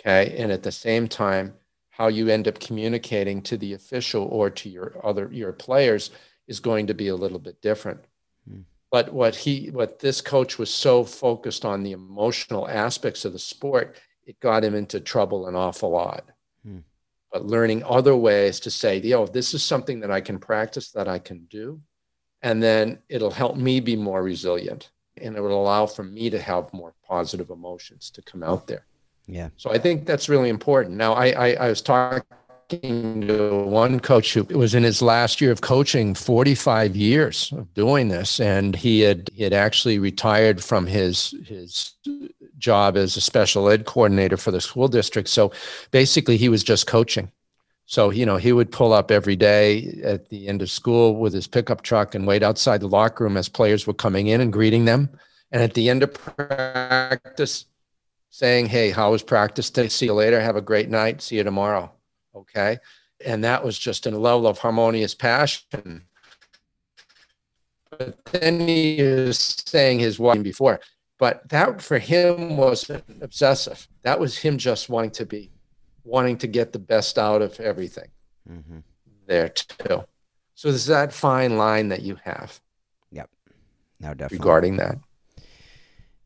[0.00, 0.36] Okay?
[0.38, 1.54] And at the same time
[1.90, 6.10] how you end up communicating to the official or to your other your players
[6.46, 8.00] is going to be a little bit different.
[8.48, 8.64] Mm.
[8.90, 13.38] but what he what this coach was so focused on the emotional aspects of the
[13.38, 13.96] sport
[14.28, 16.24] it got him into trouble an awful lot
[16.66, 16.82] mm.
[17.32, 21.08] but learning other ways to say yo this is something that i can practice that
[21.08, 21.80] i can do
[22.42, 26.40] and then it'll help me be more resilient and it will allow for me to
[26.40, 28.84] have more positive emotions to come out there
[29.28, 29.50] yeah.
[29.56, 30.96] So I think that's really important.
[30.96, 32.22] Now, I, I, I was talking
[32.70, 38.08] to one coach who was in his last year of coaching, 45 years of doing
[38.08, 41.94] this, and he had he had actually retired from his his
[42.58, 45.28] job as a special ed coordinator for the school district.
[45.28, 45.52] So
[45.90, 47.30] basically, he was just coaching.
[47.86, 51.32] So you know, he would pull up every day at the end of school with
[51.32, 54.52] his pickup truck and wait outside the locker room as players were coming in and
[54.52, 55.08] greeting them.
[55.50, 57.64] And at the end of practice,
[58.30, 59.88] saying, Hey, how was practice today?
[59.88, 60.40] See you later.
[60.40, 61.22] Have a great night.
[61.22, 61.90] See you tomorrow.
[62.34, 62.78] Okay.
[63.24, 66.04] And that was just in a level of harmonious passion.
[67.90, 70.78] But then he was saying his wife before,
[71.18, 73.86] but that for him wasn't obsessive.
[74.02, 75.50] That was him just wanting to be,
[76.04, 78.08] wanting to get the best out of everything
[78.50, 78.78] mm-hmm.
[79.26, 80.04] there too.
[80.54, 82.60] So there's that fine line that you have.
[83.12, 83.30] Yep.
[84.00, 84.38] No, definitely.
[84.38, 84.98] Regarding that.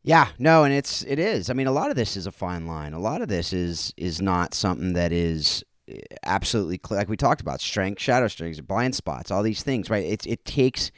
[0.03, 1.49] Yeah, no, and it's it is.
[1.49, 2.93] I mean, a lot of this is a fine line.
[2.93, 6.99] A lot of this is is not something that is eh, absolutely clear.
[6.99, 10.05] Like we talked about, strength, shadow strengths, blind spots, all these things, right?
[10.05, 10.91] It it takes.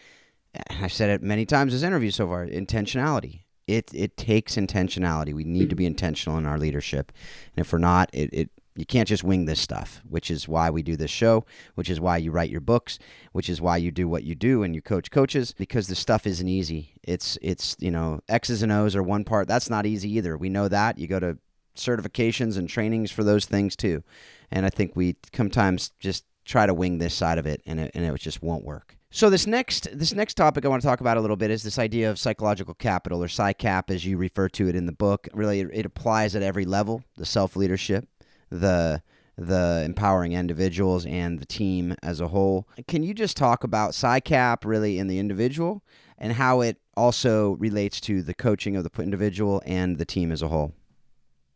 [0.81, 2.47] I've said it many times in this interview so far.
[2.47, 3.41] Intentionality.
[3.67, 5.33] It it takes intentionality.
[5.33, 7.11] We need to be intentional in our leadership,
[7.55, 10.01] and if we're not, it, it you can't just wing this stuff.
[10.07, 11.45] Which is why we do this show.
[11.75, 12.99] Which is why you write your books.
[13.31, 16.27] Which is why you do what you do and you coach coaches because the stuff
[16.27, 16.93] isn't easy.
[17.03, 19.47] It's it's you know X's and O's are one part.
[19.47, 20.37] That's not easy either.
[20.37, 20.97] We know that.
[20.97, 21.37] You go to
[21.75, 24.03] certifications and trainings for those things too,
[24.51, 27.91] and I think we sometimes just try to wing this side of it, and it,
[27.93, 28.95] and it just won't work.
[29.15, 31.63] So this next this next topic I want to talk about a little bit is
[31.63, 35.29] this idea of psychological capital or PsyCap as you refer to it in the book.
[35.33, 38.09] Really, it, applies at every level: the self leadership,
[38.49, 39.01] the
[39.37, 42.67] the empowering individuals, and the team as a whole.
[42.89, 45.81] Can you just talk about PsyCap really in the individual
[46.17, 50.41] and how it also relates to the coaching of the individual and the team as
[50.41, 50.73] a whole?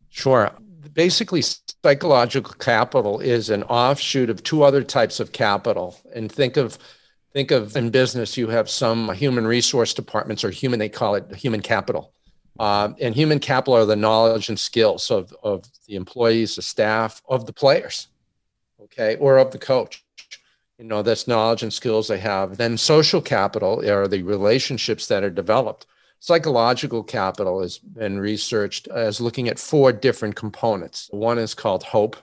[0.08, 0.50] Sure.
[0.94, 6.78] Basically, psychological capital is an offshoot of two other types of capital, and think of
[7.32, 11.34] think of in business you have some human resource departments or human they call it
[11.34, 12.12] human capital.
[12.58, 17.22] Uh, and human capital are the knowledge and skills of, of the employees the staff
[17.28, 18.08] of the players
[18.82, 20.04] okay or of the coach.
[20.78, 22.56] You know that's knowledge and skills they have.
[22.56, 25.86] Then social capital are the relationships that are developed.
[26.20, 31.08] Psychological capital has been researched as looking at four different components.
[31.12, 32.16] One is called hope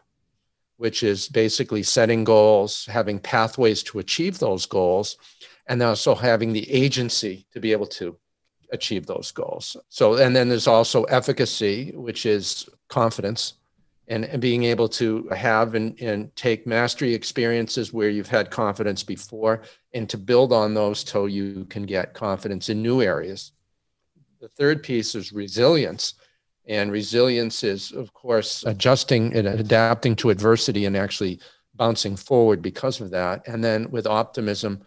[0.77, 5.17] which is basically setting goals, having pathways to achieve those goals,
[5.67, 8.17] and also having the agency to be able to
[8.71, 9.75] achieve those goals.
[9.89, 13.53] So, and then there's also efficacy, which is confidence
[14.07, 19.03] and, and being able to have and, and take mastery experiences where you've had confidence
[19.03, 19.63] before
[19.93, 23.51] and to build on those till you can get confidence in new areas.
[24.39, 26.13] The third piece is resilience
[26.67, 31.39] and resilience is, of course, adjusting and adapting to adversity and actually
[31.75, 33.47] bouncing forward because of that.
[33.47, 34.82] And then with optimism,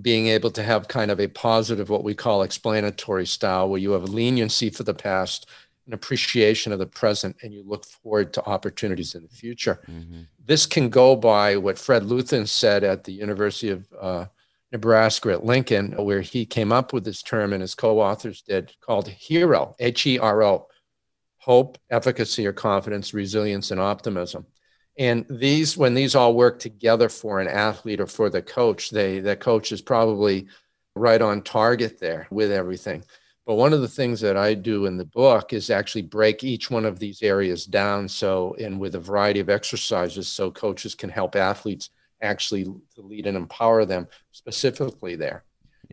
[0.00, 3.92] being able to have kind of a positive, what we call explanatory style, where you
[3.92, 5.48] have leniency for the past,
[5.86, 9.80] an appreciation of the present, and you look forward to opportunities in the future.
[9.88, 10.22] Mm-hmm.
[10.44, 14.24] This can go by what Fred Luthans said at the University of uh,
[14.72, 18.72] Nebraska at Lincoln, where he came up with this term and his co authors did
[18.80, 20.66] called HERO, H E R O
[21.44, 24.46] hope, efficacy or confidence, resilience, and optimism.
[24.98, 29.18] And these, when these all work together for an athlete or for the coach, they
[29.18, 30.46] the coach is probably
[30.94, 33.04] right on target there with everything.
[33.44, 36.70] But one of the things that I do in the book is actually break each
[36.70, 38.08] one of these areas down.
[38.08, 41.90] So, and with a variety of exercises, so coaches can help athletes
[42.22, 45.44] actually to lead and empower them specifically there.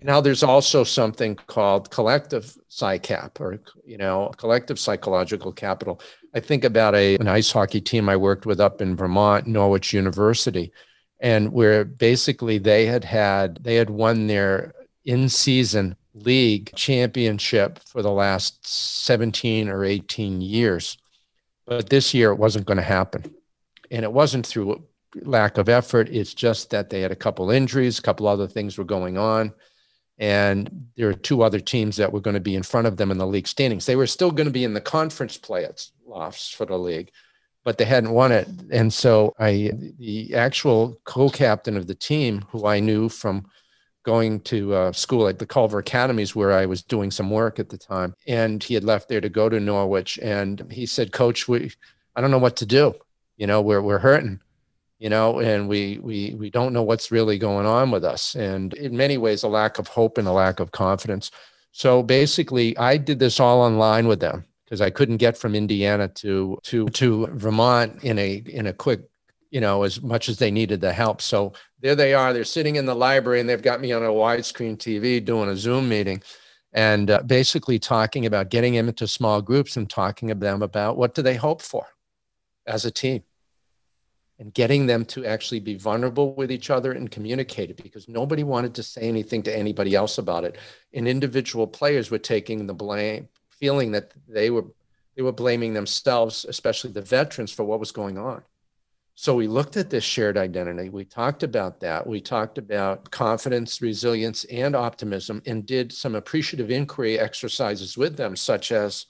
[0.03, 6.01] Now there's also something called collective psycap or you know collective psychological capital.
[6.33, 9.93] I think about a an ice hockey team I worked with up in Vermont, Norwich
[9.93, 10.71] University,
[11.19, 14.73] and where basically they had had they had won their
[15.05, 20.97] in season league championship for the last 17 or 18 years.
[21.65, 23.33] But this year it wasn't going to happen.
[23.91, 24.83] And it wasn't through
[25.21, 26.09] lack of effort.
[26.09, 29.53] It's just that they had a couple injuries, a couple other things were going on
[30.21, 33.09] and there are two other teams that were going to be in front of them
[33.09, 33.87] in the league standings.
[33.87, 37.11] They were still going to be in the conference playoffs for the league,
[37.63, 38.47] but they hadn't won it.
[38.71, 43.47] And so I, the actual co-captain of the team, who I knew from
[44.03, 47.69] going to uh, school at the Culver Academies, where I was doing some work at
[47.69, 51.47] the time, and he had left there to go to Norwich, and he said, "Coach,
[51.47, 51.71] we,
[52.15, 52.93] I don't know what to do.
[53.37, 54.39] You know, we're we're hurting."
[55.01, 58.71] You know, and we we we don't know what's really going on with us, and
[58.75, 61.31] in many ways, a lack of hope and a lack of confidence.
[61.71, 66.07] So basically, I did this all online with them because I couldn't get from Indiana
[66.07, 69.01] to to to Vermont in a in a quick,
[69.49, 71.19] you know, as much as they needed the help.
[71.19, 72.31] So there they are.
[72.31, 75.57] They're sitting in the library, and they've got me on a widescreen TV doing a
[75.57, 76.21] Zoom meeting
[76.73, 80.95] and uh, basically talking about getting them into small groups and talking to them about
[80.95, 81.87] what do they hope for
[82.67, 83.23] as a team
[84.41, 88.43] and getting them to actually be vulnerable with each other and communicate it because nobody
[88.43, 90.57] wanted to say anything to anybody else about it.
[90.93, 94.65] And individual players were taking the blame, feeling that they were
[95.15, 98.41] they were blaming themselves, especially the veterans, for what was going on.
[99.13, 100.89] So we looked at this shared identity.
[100.89, 102.07] We talked about that.
[102.07, 108.35] We talked about confidence, resilience, and optimism, and did some appreciative inquiry exercises with them,
[108.35, 109.05] such as,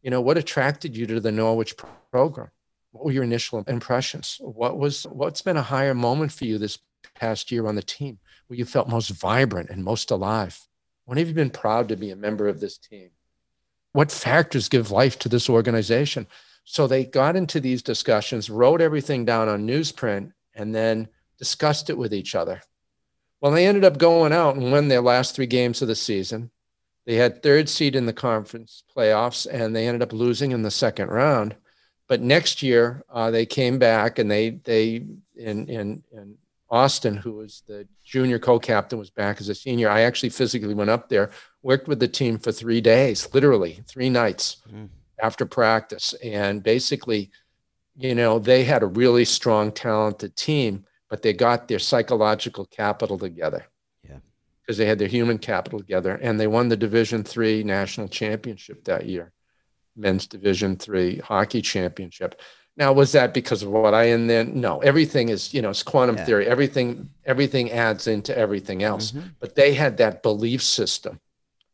[0.00, 1.74] you know, what attracted you to the Norwich
[2.10, 2.50] program?
[2.92, 4.38] What were your initial impressions?
[4.40, 6.78] What was what's been a higher moment for you this
[7.14, 10.60] past year on the team where you felt most vibrant and most alive?
[11.06, 13.10] When have you been proud to be a member of this team?
[13.92, 16.26] What factors give life to this organization?
[16.64, 21.08] So they got into these discussions, wrote everything down on newsprint, and then
[21.38, 22.62] discussed it with each other.
[23.40, 26.50] Well, they ended up going out and won their last three games of the season.
[27.04, 30.70] They had third seed in the conference playoffs, and they ended up losing in the
[30.70, 31.56] second round.
[32.12, 36.36] But next year, uh, they came back and they they in in in
[36.68, 39.88] Austin, who was the junior co-captain, was back as a senior.
[39.88, 41.30] I actually physically went up there,
[41.62, 44.90] worked with the team for three days, literally three nights mm.
[45.22, 47.30] after practice, and basically,
[47.96, 53.18] you know, they had a really strong, talented team, but they got their psychological capital
[53.18, 53.64] together.
[54.06, 54.18] Yeah,
[54.60, 58.84] because they had their human capital together, and they won the Division three national championship
[58.84, 59.32] that year,
[59.96, 62.40] men's Division three hockey championship
[62.76, 65.82] now, was that because of what I and then No, everything is, you know, it's
[65.82, 66.24] quantum yeah.
[66.24, 66.46] theory.
[66.46, 69.12] Everything, everything adds into everything else.
[69.12, 69.28] Mm-hmm.
[69.40, 71.20] But they had that belief system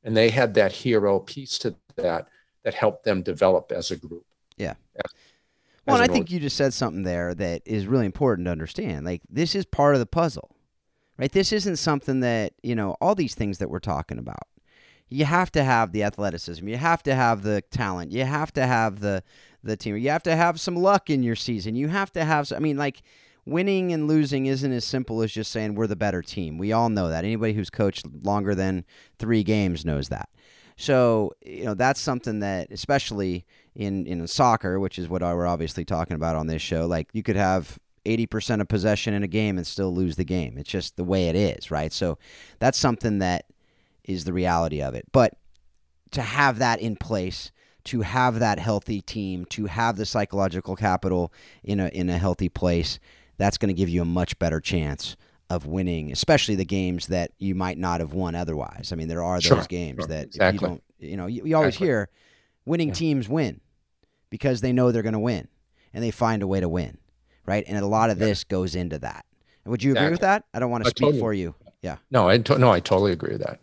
[0.03, 2.29] and they had that hero piece to that
[2.65, 4.25] that helped them develop as a group.
[4.57, 4.75] Yeah.
[5.87, 9.07] Well, I think you just said something there that is really important to understand.
[9.07, 10.51] Like this is part of the puzzle.
[11.17, 11.33] Right?
[11.33, 14.43] This isn't something that, you know, all these things that we're talking about.
[15.09, 16.67] You have to have the athleticism.
[16.69, 18.13] You have to have the talent.
[18.13, 19.23] You have to have the
[19.65, 19.97] the team.
[19.97, 21.75] You have to have some luck in your season.
[21.75, 23.03] You have to have, I mean, like,
[23.45, 26.59] winning and losing isn't as simple as just saying we're the better team.
[26.59, 27.25] We all know that.
[27.25, 28.85] Anybody who's coached longer than
[29.19, 30.29] three games knows that.
[30.77, 33.45] So, you know, that's something that, especially
[33.75, 37.23] in, in soccer, which is what we're obviously talking about on this show, like you
[37.23, 40.57] could have 80% of possession in a game and still lose the game.
[40.57, 41.93] It's just the way it is, right?
[41.93, 42.19] So
[42.61, 43.47] that's something that
[44.09, 45.05] is the reality of it.
[45.13, 45.35] But
[46.11, 47.53] to have that in place
[47.89, 51.33] to have that healthy team, to have the psychological capital
[51.65, 52.99] in a in a healthy place,
[53.39, 55.17] that's going to give you a much better chance
[55.49, 58.91] of winning, especially the games that you might not have won otherwise.
[58.93, 60.55] I mean, there are those sure, games sure, that exactly.
[60.55, 61.87] you don't, you know, you, you always exactly.
[61.87, 62.09] hear
[62.67, 62.95] winning yeah.
[62.95, 63.63] teams win
[64.29, 65.49] because they know they're going to win
[65.95, 66.99] and they find a way to win,
[67.47, 67.65] right?
[67.67, 68.27] And a lot of yeah.
[68.27, 69.25] this goes into that.
[69.65, 70.13] Would you agree exactly.
[70.13, 70.45] with that?
[70.53, 71.55] I don't want to speak totally, for you.
[71.81, 71.97] Yeah.
[72.11, 73.61] No, I to, no, I totally agree with that.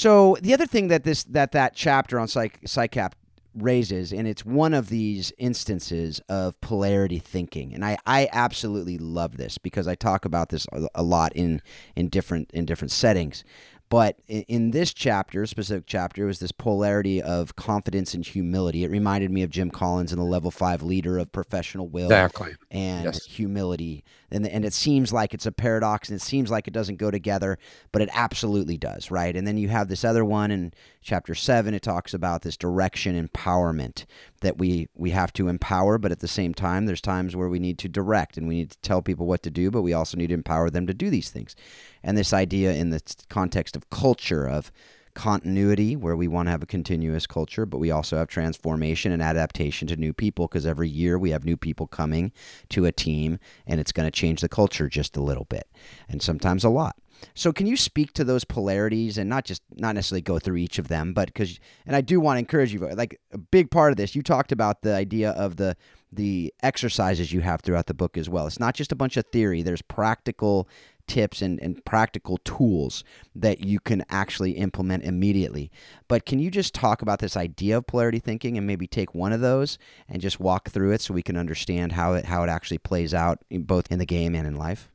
[0.00, 3.12] So the other thing that this that that chapter on psych psychcap
[3.54, 9.36] raises, and it's one of these instances of polarity thinking, and I I absolutely love
[9.36, 11.60] this because I talk about this a lot in
[11.96, 13.44] in different in different settings.
[13.90, 18.84] But in this chapter, specific chapter, was this polarity of confidence and humility.
[18.84, 22.54] It reminded me of Jim Collins and the level five leader of professional will exactly.
[22.70, 23.26] and yes.
[23.26, 24.04] humility.
[24.30, 27.10] And, and it seems like it's a paradox and it seems like it doesn't go
[27.10, 27.58] together,
[27.90, 29.34] but it absolutely does, right?
[29.34, 30.72] And then you have this other one in
[31.02, 34.04] chapter seven, it talks about this direction empowerment
[34.40, 37.58] that we, we have to empower, but at the same time, there's times where we
[37.58, 40.16] need to direct and we need to tell people what to do, but we also
[40.16, 41.56] need to empower them to do these things
[42.02, 44.70] and this idea in the context of culture of
[45.14, 49.20] continuity where we want to have a continuous culture but we also have transformation and
[49.20, 52.30] adaptation to new people because every year we have new people coming
[52.68, 55.68] to a team and it's going to change the culture just a little bit
[56.08, 56.94] and sometimes a lot
[57.34, 60.78] so can you speak to those polarities and not just not necessarily go through each
[60.78, 63.90] of them but because and i do want to encourage you like a big part
[63.90, 65.76] of this you talked about the idea of the
[66.12, 68.46] the exercises you have throughout the book as well.
[68.46, 70.68] It's not just a bunch of theory, there's practical
[71.10, 73.02] tips and, and practical tools
[73.34, 75.68] that you can actually implement immediately.
[76.06, 79.32] But can you just talk about this idea of polarity thinking and maybe take one
[79.32, 79.76] of those
[80.08, 83.12] and just walk through it so we can understand how it how it actually plays
[83.12, 84.88] out in both in the game and in life?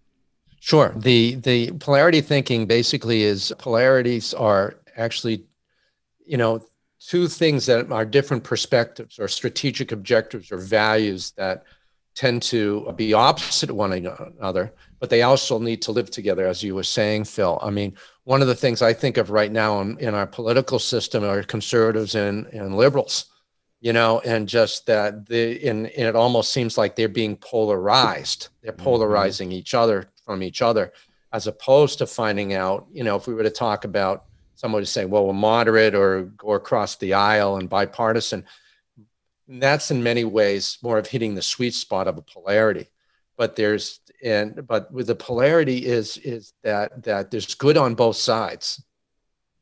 [0.61, 0.93] Sure.
[0.95, 5.43] The the polarity thinking basically is polarities are actually,
[6.25, 6.65] you know,
[6.99, 11.65] two things that are different perspectives or strategic objectives or values that
[12.15, 16.73] tend to be opposite one another, but they also need to live together, as you
[16.73, 17.59] were saying, Phil.
[17.61, 20.79] I mean, one of the things I think of right now in, in our political
[20.79, 23.25] system are conservatives and, and liberals,
[23.81, 28.47] you know, and just that the and, and it almost seems like they're being polarized.
[28.61, 28.83] They're mm-hmm.
[28.83, 29.57] polarizing mm-hmm.
[29.57, 30.93] each other from each other,
[31.33, 34.85] as opposed to finding out, you know, if we were to talk about someone to
[34.85, 38.45] say, well, we're moderate or go across the aisle and bipartisan
[39.47, 42.87] and that's in many ways more of hitting the sweet spot of a polarity.
[43.37, 48.15] But there's and but with the polarity is is that that there's good on both
[48.15, 48.81] sides.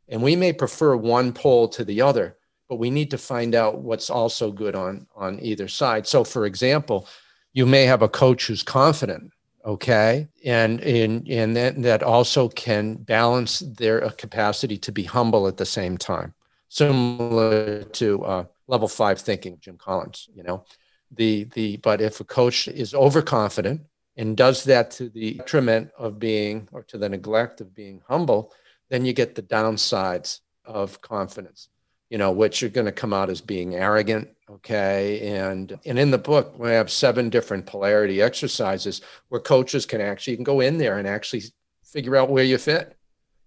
[0.09, 2.37] And we may prefer one pole to the other,
[2.69, 6.07] but we need to find out what's also good on on either side.
[6.07, 7.07] So for example,
[7.53, 9.31] you may have a coach who's confident
[9.65, 15.55] okay and and and that, that also can balance their capacity to be humble at
[15.55, 16.33] the same time
[16.73, 20.65] similar to uh, level five thinking, Jim Collins, you know.
[21.11, 23.81] The the but if a coach is overconfident
[24.17, 28.51] and does that to the detriment of being or to the neglect of being humble,
[28.89, 31.69] then you get the downsides of confidence,
[32.09, 34.29] you know, which are going to come out as being arrogant.
[34.49, 35.35] Okay.
[35.35, 40.35] And and in the book, we have seven different polarity exercises where coaches can actually
[40.35, 41.43] can go in there and actually
[41.83, 42.97] figure out where you fit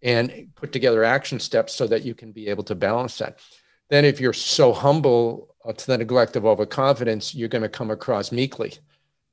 [0.02, 3.40] and put together action steps so that you can be able to balance that.
[3.88, 7.90] Then, if you're so humble uh, to the neglect of overconfidence, you're going to come
[7.90, 8.74] across meekly.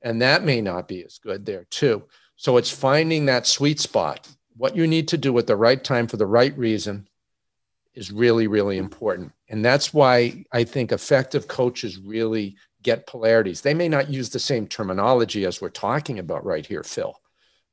[0.02, 2.04] And that may not be as good there, too.
[2.36, 4.28] So, it's finding that sweet spot.
[4.56, 7.08] What you need to do at the right time for the right reason
[7.96, 9.32] is really, really important.
[9.50, 13.62] And that's why I think effective coaches really get polarities.
[13.62, 17.20] They may not use the same terminology as we're talking about right here, Phil,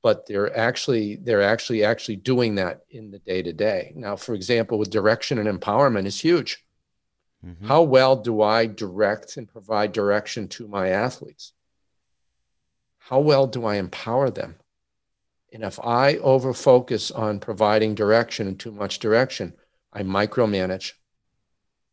[0.02, 3.92] but they're actually they're actually actually doing that in the day to day.
[3.96, 6.64] Now, for example, with direction and empowerment is huge.
[7.44, 7.66] Mm-hmm.
[7.66, 11.52] How well do I direct and provide direction to my athletes?
[12.98, 14.56] How well do I empower them?
[15.52, 19.54] And if I over focus on providing direction and too much direction,
[19.92, 20.92] I micromanage.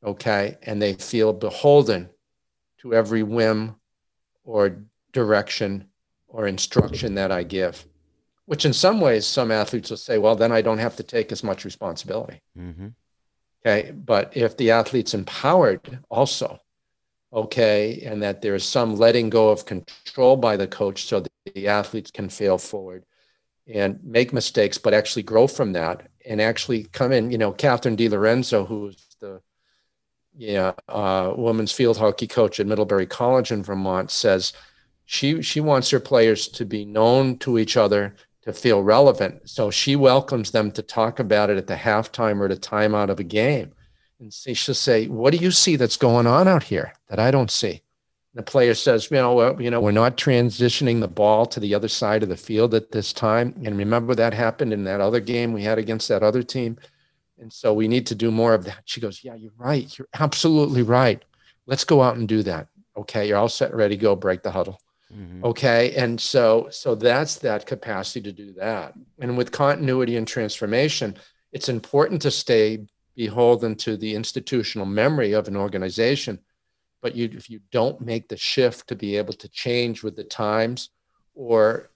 [0.03, 0.57] Okay.
[0.61, 2.09] And they feel beholden
[2.79, 3.75] to every whim
[4.43, 5.87] or direction
[6.27, 7.85] or instruction that I give,
[8.45, 11.31] which in some ways, some athletes will say, well, then I don't have to take
[11.31, 12.41] as much responsibility.
[12.55, 12.89] Mm-hmm.
[13.65, 13.91] Okay.
[13.91, 16.59] But if the athlete's empowered also,
[17.33, 21.67] okay, and that there's some letting go of control by the coach so that the
[21.67, 23.05] athletes can fail forward
[23.67, 27.31] and make mistakes, but actually grow from that and actually come in.
[27.31, 29.41] You know, Katharine DeLorenzo, who's the
[30.37, 34.53] yeah, uh, women's field hockey coach at Middlebury College in Vermont, says
[35.05, 38.15] she she wants her players to be known to each other
[38.47, 39.47] to feel relevant.
[39.47, 43.09] So she welcomes them to talk about it at the halftime or at a timeout
[43.09, 43.73] of a game.
[44.19, 47.51] And she'll say, What do you see that's going on out here that I don't
[47.51, 47.83] see?
[48.37, 51.73] the player says, you know, well, you know, we're not transitioning the ball to the
[51.73, 53.59] other side of the field at this time.
[53.65, 56.77] And remember that happened in that other game we had against that other team.
[57.39, 58.81] And so we need to do more of that.
[58.85, 59.97] She goes, Yeah, you're right.
[59.97, 61.23] You're absolutely right.
[61.65, 62.67] Let's go out and do that.
[62.95, 63.27] Okay.
[63.27, 64.79] You're all set, ready, go break the huddle.
[65.13, 65.45] Mm-hmm.
[65.45, 65.95] Okay.
[65.95, 68.93] And so, so that's that capacity to do that.
[69.19, 71.15] And with continuity and transformation,
[71.51, 72.85] it's important to stay
[73.15, 76.39] beholden to the institutional memory of an organization.
[77.01, 80.23] But you, if you don't make the shift to be able to change with the
[80.23, 80.89] times
[81.33, 81.89] or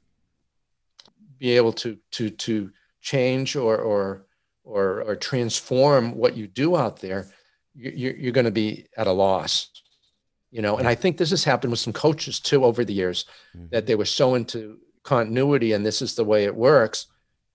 [1.37, 4.25] be able to, to, to change or, or,
[4.63, 7.27] or, or transform what you do out there,
[7.73, 9.69] you're, you're going to be at a loss
[10.51, 13.25] you know and i think this has happened with some coaches too over the years
[13.55, 13.67] mm-hmm.
[13.71, 17.07] that they were so into continuity and this is the way it works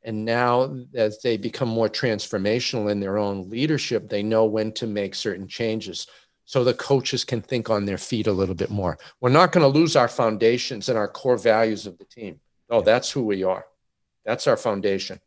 [0.05, 4.87] and now as they become more transformational in their own leadership they know when to
[4.87, 6.07] make certain changes
[6.45, 9.63] so the coaches can think on their feet a little bit more we're not going
[9.63, 12.41] to lose our foundations and our core values of the team
[12.71, 13.67] oh that's who we are
[14.25, 15.21] that's our foundation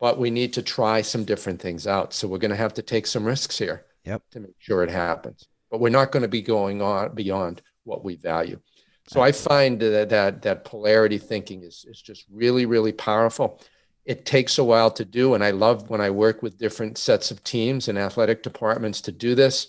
[0.00, 2.12] but we need to try some different things out.
[2.12, 4.22] So we're going to have to take some risks here yep.
[4.32, 5.46] to make sure it happens.
[5.70, 8.60] But we're not going to be going on beyond what we value.
[9.08, 13.60] So I find that that, that polarity thinking is, is just really, really powerful.
[14.04, 15.34] It takes a while to do.
[15.34, 19.12] And I love when I work with different sets of teams and athletic departments to
[19.12, 19.68] do this.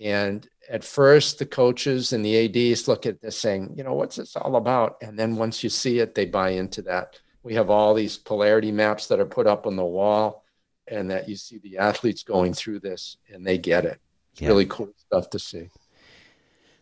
[0.00, 4.16] And at first, the coaches and the ADs look at this saying, you know, what's
[4.16, 4.96] this all about?
[5.02, 8.72] And then once you see it, they buy into that we have all these polarity
[8.72, 10.44] maps that are put up on the wall
[10.88, 14.00] and that you see the athletes going through this and they get it.
[14.34, 14.48] It's yeah.
[14.48, 15.68] really cool stuff to see.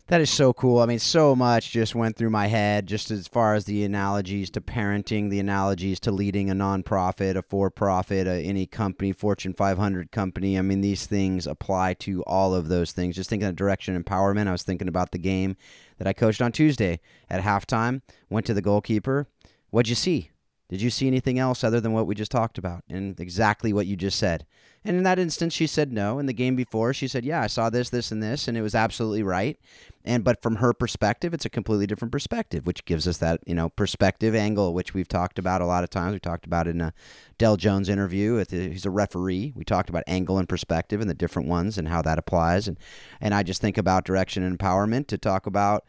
[0.07, 0.79] That is so cool.
[0.79, 4.49] I mean, so much just went through my head, just as far as the analogies
[4.49, 10.11] to parenting, the analogies to leading a nonprofit, a for profit, any company, Fortune 500
[10.11, 10.57] company.
[10.57, 13.15] I mean, these things apply to all of those things.
[13.15, 15.55] Just thinking of direction empowerment, I was thinking about the game
[15.99, 16.99] that I coached on Tuesday
[17.29, 18.01] at halftime.
[18.31, 19.27] Went to the goalkeeper.
[19.69, 20.31] What'd you see?
[20.69, 23.85] Did you see anything else other than what we just talked about and exactly what
[23.85, 24.45] you just said?
[24.85, 26.19] And in that instance, she said no.
[26.19, 28.61] In the game before, she said, "Yeah, I saw this, this, and this, and it
[28.61, 29.57] was absolutely right."
[30.03, 33.55] And but from her perspective, it's a completely different perspective, which gives us that you
[33.55, 36.13] know perspective angle, which we've talked about a lot of times.
[36.13, 36.93] We talked about it in a
[37.37, 38.37] Dell Jones interview.
[38.37, 39.53] Uh, he's a referee.
[39.55, 42.67] We talked about angle and perspective and the different ones and how that applies.
[42.67, 42.77] And
[43.21, 45.85] and I just think about direction and empowerment to talk about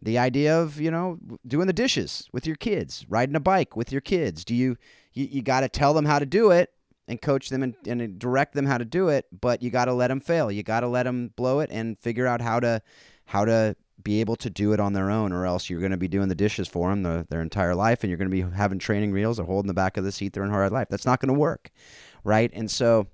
[0.00, 3.90] the idea of you know doing the dishes with your kids riding a bike with
[3.90, 4.76] your kids do you
[5.14, 6.72] you, you got to tell them how to do it
[7.08, 9.92] and coach them and, and direct them how to do it but you got to
[9.92, 10.50] let them fail.
[10.50, 12.82] You got to let them blow it and figure out how to
[13.26, 15.96] how to be able to do it on their own or else you're going to
[15.96, 18.56] be doing the dishes for them the, their entire life and you're going to be
[18.56, 20.88] having training reels or holding the back of the seat their entire life.
[20.88, 21.70] That's not going to work
[22.26, 22.50] right?
[22.52, 23.06] And so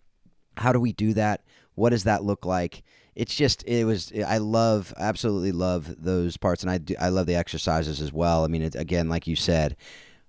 [0.57, 1.45] how do we do that?
[1.75, 2.83] What does that look like?
[3.15, 7.27] It's just it was I love absolutely love those parts and I do, I love
[7.27, 8.43] the exercises as well.
[8.45, 9.77] I mean it, again like you said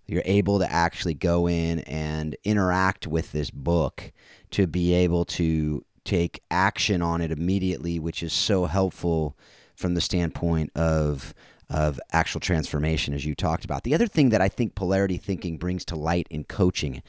[0.06, 4.12] you're able to actually go in and interact with this book
[4.52, 9.38] to be able to take action on it immediately which is so helpful
[9.76, 11.34] from the standpoint of
[11.70, 13.84] of actual transformation as you talked about.
[13.84, 17.02] The other thing that I think polarity thinking brings to light in coaching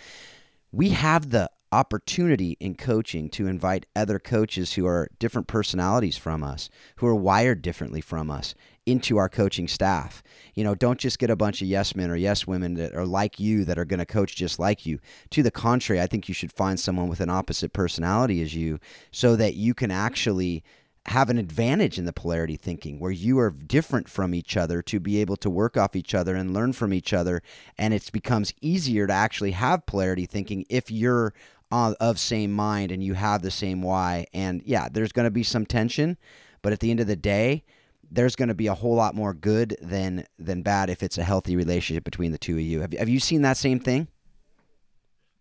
[0.75, 6.45] we have the opportunity in coaching to invite other coaches who are different personalities from
[6.45, 8.55] us, who are wired differently from us,
[8.87, 10.23] into our coaching staff.
[10.55, 13.05] You know, don't just get a bunch of yes men or yes women that are
[13.07, 15.01] like you that are going to coach just like you.
[15.31, 18.79] To the contrary, I think you should find someone with an opposite personality as you
[19.11, 20.63] so that you can actually
[21.07, 24.99] have an advantage in the polarity thinking where you are different from each other to
[24.99, 27.43] be able to work off each other and learn from each other
[27.77, 31.35] and it becomes easier to actually have polarity thinking if you're
[31.73, 34.27] uh, of same mind and you have the same why.
[34.33, 36.17] And yeah there's going to be some tension
[36.63, 37.65] but at the end of the day
[38.11, 41.25] there's going to be a whole lot more good than than bad if it's a
[41.25, 42.81] healthy relationship between the two of you.
[42.81, 44.09] Have, have you seen that same thing?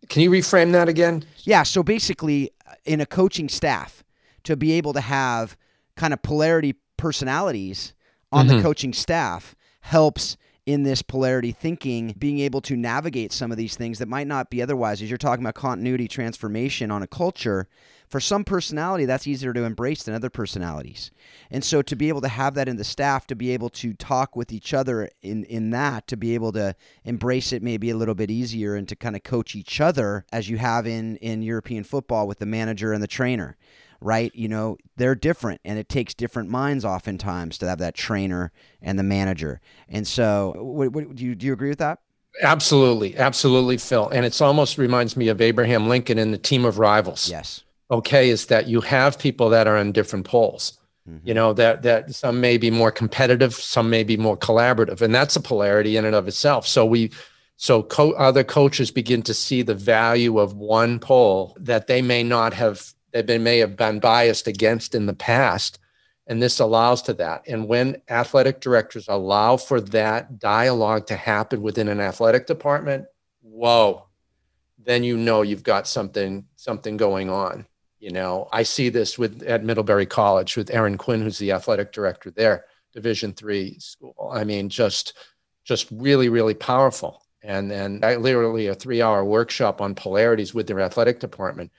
[0.09, 1.23] Can you reframe that again?
[1.39, 2.51] Yeah so basically
[2.85, 4.03] in a coaching staff
[4.43, 5.55] to be able to have
[5.95, 7.93] kind of polarity personalities
[8.31, 8.57] on mm-hmm.
[8.57, 13.75] the coaching staff helps in this polarity thinking, being able to navigate some of these
[13.75, 15.01] things that might not be otherwise.
[15.01, 17.67] As you're talking about continuity transformation on a culture,
[18.07, 21.09] for some personality, that's easier to embrace than other personalities.
[21.49, 23.93] And so to be able to have that in the staff, to be able to
[23.93, 27.97] talk with each other in, in that, to be able to embrace it maybe a
[27.97, 31.41] little bit easier and to kind of coach each other as you have in, in
[31.41, 33.57] European football with the manager and the trainer
[34.03, 34.31] right?
[34.35, 38.51] You know, they're different and it takes different minds oftentimes to have that trainer
[38.81, 39.61] and the manager.
[39.89, 41.99] And so, what, what, do, you, do you agree with that?
[42.41, 43.17] Absolutely.
[43.17, 44.09] Absolutely, Phil.
[44.09, 47.29] And it's almost reminds me of Abraham Lincoln and the team of rivals.
[47.29, 47.63] Yes.
[47.91, 48.29] Okay.
[48.29, 50.77] Is that you have people that are on different poles.
[51.07, 51.27] Mm-hmm.
[51.27, 55.01] You know, that, that some may be more competitive, some may be more collaborative.
[55.01, 56.65] And that's a polarity in and of itself.
[56.65, 57.11] So we,
[57.57, 62.23] so co- other coaches begin to see the value of one pole that they may
[62.23, 65.79] not have that they may have been biased against in the past.
[66.25, 67.47] And this allows to that.
[67.47, 73.05] And when athletic directors allow for that dialogue to happen within an athletic department,
[73.41, 74.07] whoa,
[74.77, 77.65] then you know you've got something something going on.
[77.99, 81.91] You know, I see this with at Middlebury College with Erin Quinn, who's the athletic
[81.91, 84.31] director there, Division three school.
[84.33, 85.13] I mean, just
[85.63, 87.21] just really, really powerful.
[87.43, 91.71] And then literally a three hour workshop on polarities with their athletic department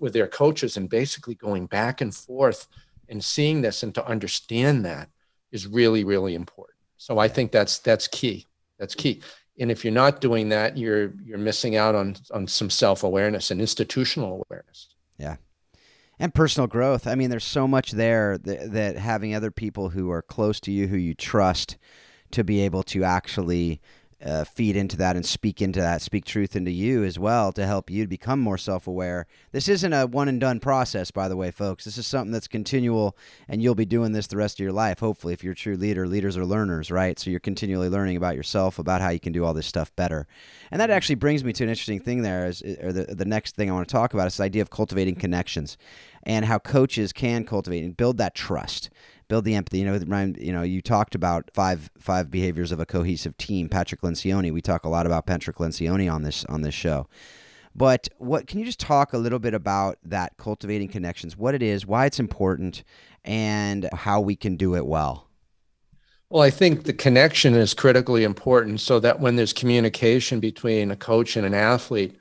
[0.00, 2.68] with their coaches and basically going back and forth
[3.08, 5.08] and seeing this and to understand that
[5.52, 6.76] is really really important.
[6.98, 8.46] So i think that's that's key.
[8.78, 9.22] That's key.
[9.58, 13.60] And if you're not doing that you're you're missing out on on some self-awareness and
[13.60, 14.88] institutional awareness.
[15.18, 15.36] Yeah.
[16.18, 17.06] And personal growth.
[17.06, 20.72] I mean there's so much there that, that having other people who are close to
[20.72, 21.76] you who you trust
[22.32, 23.80] to be able to actually
[24.24, 27.66] uh, feed into that and speak into that, speak truth into you as well to
[27.66, 29.26] help you become more self aware.
[29.52, 31.84] This isn't a one and done process, by the way, folks.
[31.84, 33.16] This is something that's continual,
[33.48, 35.76] and you'll be doing this the rest of your life, hopefully, if you're a true
[35.76, 36.06] leader.
[36.06, 37.18] Leaders are learners, right?
[37.18, 40.26] So you're continually learning about yourself, about how you can do all this stuff better.
[40.70, 43.54] And that actually brings me to an interesting thing there, is, or the, the next
[43.54, 45.76] thing I want to talk about is this idea of cultivating connections
[46.22, 48.90] and how coaches can cultivate and build that trust
[49.28, 49.78] build the empathy.
[49.78, 53.68] You know, you know, you talked about five five behaviors of a cohesive team.
[53.68, 54.52] Patrick Lencioni.
[54.52, 57.08] We talk a lot about Patrick Lencioni on this on this show.
[57.74, 61.62] But what can you just talk a little bit about that cultivating connections, what it
[61.62, 62.84] is, why it's important,
[63.22, 65.28] and how we can do it well?
[66.30, 70.96] Well, I think the connection is critically important so that when there's communication between a
[70.96, 72.18] coach and an athlete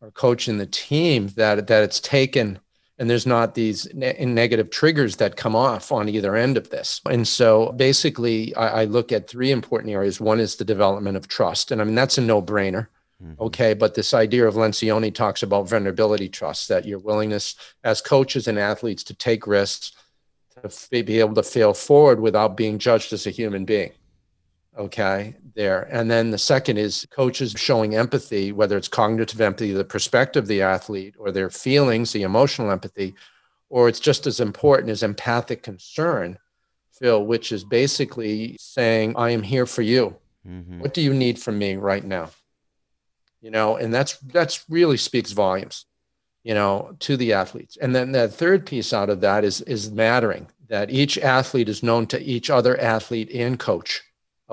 [0.00, 2.60] or coach and the team, that that it's taken
[2.98, 7.00] and there's not these ne- negative triggers that come off on either end of this.
[7.10, 10.20] And so basically, I, I, look at three important areas.
[10.20, 11.72] One is the development of trust.
[11.72, 12.86] And I mean, that's a no brainer.
[13.22, 13.42] Mm-hmm.
[13.42, 13.74] Okay.
[13.74, 18.58] But this idea of Lencioni talks about vulnerability trust, that your willingness as coaches and
[18.58, 19.92] athletes to take risks,
[20.62, 23.90] to be able to fail forward without being judged as a human being
[24.78, 25.82] okay there.
[25.90, 30.48] And then the second is coaches showing empathy whether it's cognitive empathy the perspective of
[30.48, 33.14] the athlete or their feelings the emotional empathy
[33.68, 36.38] or it's just as important as empathic concern
[36.92, 40.16] phil which is basically saying i am here for you.
[40.46, 40.80] Mm-hmm.
[40.80, 42.30] what do you need from me right now?
[43.40, 45.86] You know and that's that's really speaks volumes
[46.42, 47.76] you know to the athletes.
[47.76, 51.82] And then the third piece out of that is is mattering that each athlete is
[51.82, 54.02] known to each other athlete and coach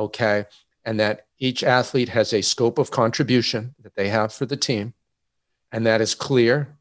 [0.01, 0.45] okay,
[0.85, 4.93] and that each athlete has a scope of contribution that they have for the team,
[5.71, 6.75] and that is clear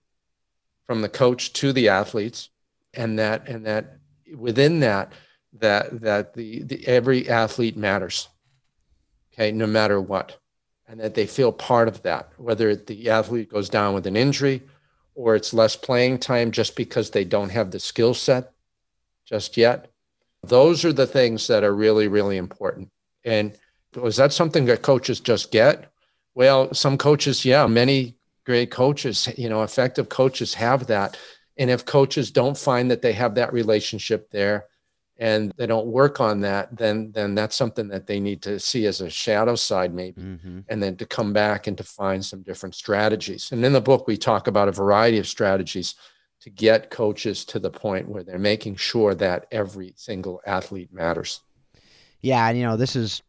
[0.86, 2.50] from the coach to the athletes,
[2.94, 3.98] and that and that
[4.36, 5.12] within that
[5.52, 8.28] that that the, the every athlete matters,
[9.32, 10.38] okay, no matter what,
[10.88, 14.62] and that they feel part of that, whether the athlete goes down with an injury
[15.14, 18.52] or it's less playing time just because they don't have the skill set
[19.24, 19.90] just yet.
[20.42, 22.88] Those are the things that are really, really important.
[23.24, 23.56] And
[23.94, 25.92] was that something that coaches just get?
[26.34, 31.16] Well, some coaches, yeah, many great coaches, you know, effective coaches have that.
[31.58, 34.66] And if coaches don't find that they have that relationship there
[35.18, 38.86] and they don't work on that, then then that's something that they need to see
[38.86, 40.22] as a shadow side maybe.
[40.22, 40.60] Mm-hmm.
[40.68, 43.52] And then to come back and to find some different strategies.
[43.52, 45.94] And in the book we talk about a variety of strategies
[46.40, 51.42] to get coaches to the point where they're making sure that every single athlete matters.
[52.20, 53.22] Yeah, and you know, this is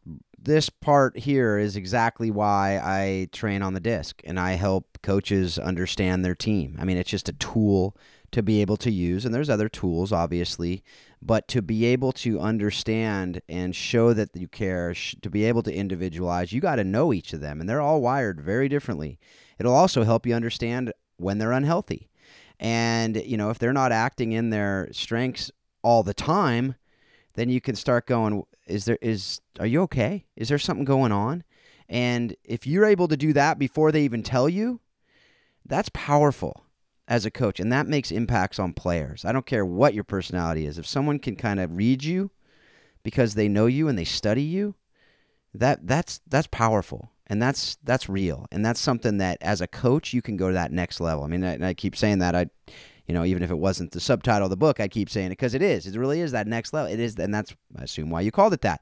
[0.44, 5.60] this part here is exactly why I train on the disc and I help coaches
[5.60, 6.78] understand their team.
[6.80, 7.96] I mean, it's just a tool
[8.32, 10.84] to be able to use, and there's other tools, obviously,
[11.22, 15.74] but to be able to understand and show that you care, to be able to
[15.74, 19.20] individualize, you got to know each of them, and they're all wired very differently.
[19.60, 22.10] It'll also help you understand when they're unhealthy.
[22.58, 26.76] And, you know, if they're not acting in their strengths all the time,
[27.34, 30.26] then you can start going, is there is are you okay?
[30.36, 31.43] Is there something going on?
[31.89, 34.80] And if you're able to do that before they even tell you,
[35.65, 36.63] that's powerful
[37.07, 39.26] as a coach and that makes impacts on players.
[39.26, 40.78] I don't care what your personality is.
[40.78, 42.32] If someone can kind of read you
[43.03, 44.76] because they know you and they study you,
[45.53, 50.13] that that's that's powerful and that's that's real and that's something that as a coach
[50.13, 51.26] you can go to that next level.
[51.26, 52.45] I mean, I, I keep saying that I
[53.08, 55.32] you know, even if it wasn't the subtitle of the book, I keep saying it
[55.32, 55.86] because it is.
[55.86, 56.91] It really is that next level.
[56.91, 58.82] It is, and that's I assume why you called it that.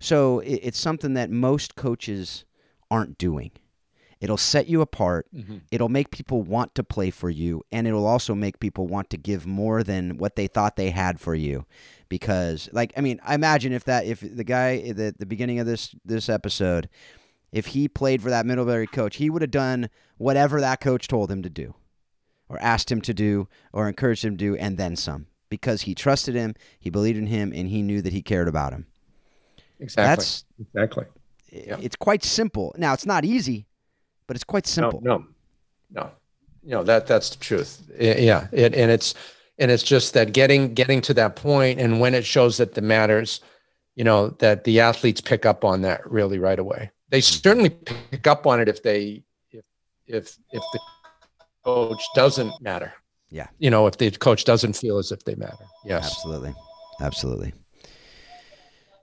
[0.00, 2.44] So it, it's something that most coaches
[2.90, 3.52] aren't doing.
[4.20, 5.28] It'll set you apart.
[5.32, 5.58] Mm-hmm.
[5.70, 9.16] It'll make people want to play for you, and it'll also make people want to
[9.16, 11.66] give more than what they thought they had for you.
[12.08, 15.66] Because, like, I mean, I imagine if that if the guy at the beginning of
[15.66, 16.88] this this episode,
[17.52, 21.30] if he played for that Middlebury coach, he would have done whatever that coach told
[21.30, 21.74] him to do
[22.48, 25.94] or asked him to do or encouraged him to do, and then some, because he
[25.94, 28.86] trusted him, he believed in him, and he knew that he cared about him.
[29.80, 30.08] Exactly.
[30.08, 31.04] That's exactly.
[31.50, 31.76] Yeah.
[31.80, 32.74] It's quite simple.
[32.76, 33.66] Now it's not easy,
[34.26, 35.00] but it's quite simple.
[35.02, 35.18] No,
[35.90, 36.10] no, no.
[36.62, 37.90] You know that that's the truth.
[37.98, 39.14] Yeah, it, and it's
[39.58, 42.82] and it's just that getting getting to that point, and when it shows that the
[42.82, 43.40] matters,
[43.94, 46.90] you know that the athletes pick up on that really right away.
[47.08, 47.40] They mm-hmm.
[47.42, 49.64] certainly pick up on it if they if
[50.06, 50.80] if if the
[51.68, 52.92] coach doesn't matter.
[53.30, 53.48] Yeah.
[53.58, 55.64] You know, if the coach doesn't feel as if they matter.
[55.84, 56.06] Yes.
[56.06, 56.54] Absolutely.
[57.00, 57.52] Absolutely.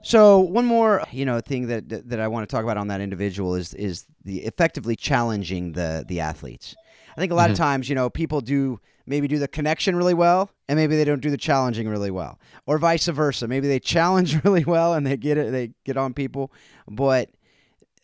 [0.04, 3.02] So one more, you know, thing that that I want to talk about on that
[3.02, 6.76] individual is is the effectively challenging the the athletes.
[7.16, 7.54] I think a lot mm-hmm.
[7.54, 11.06] of times, you know, people do maybe do the connection really well and maybe they
[11.06, 12.40] don't do the challenging really well.
[12.66, 13.48] Or vice versa.
[13.48, 16.52] Maybe they challenge really well and they get it they get on people,
[16.88, 17.30] but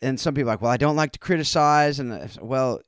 [0.00, 2.80] and some people are like, "Well, I don't like to criticize." And uh, well,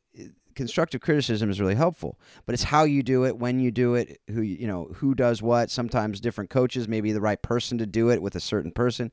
[0.55, 4.21] constructive criticism is really helpful but it's how you do it when you do it
[4.29, 7.87] who you know who does what sometimes different coaches may be the right person to
[7.87, 9.11] do it with a certain person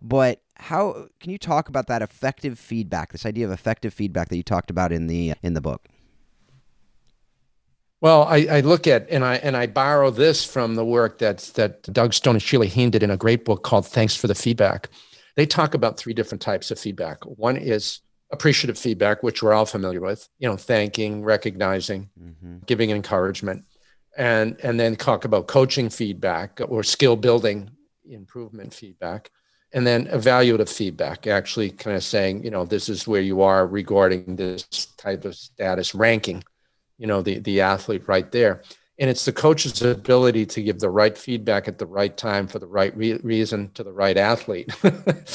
[0.00, 4.36] but how can you talk about that effective feedback this idea of effective feedback that
[4.36, 5.88] you talked about in the in the book
[8.00, 11.38] well, I, I, look at and I and I borrow this from the work that
[11.54, 14.34] that Doug Stone and Sheila Heen did in a great book called "Thanks for the
[14.34, 14.90] Feedback."
[15.36, 17.24] They talk about three different types of feedback.
[17.24, 18.00] One is
[18.34, 22.58] appreciative feedback, which we're all familiar with, you know, thanking, recognizing, mm-hmm.
[22.66, 23.64] giving encouragement,
[24.16, 27.70] and and then talk about coaching feedback or skill building
[28.04, 29.30] improvement feedback,
[29.72, 33.66] and then evaluative feedback, actually kind of saying, you know, this is where you are
[33.66, 34.64] regarding this
[34.98, 36.44] type of status ranking,
[36.98, 38.62] you know, the the athlete right there.
[38.98, 42.60] And it's the coach's ability to give the right feedback at the right time for
[42.60, 44.70] the right re- reason to the right athlete,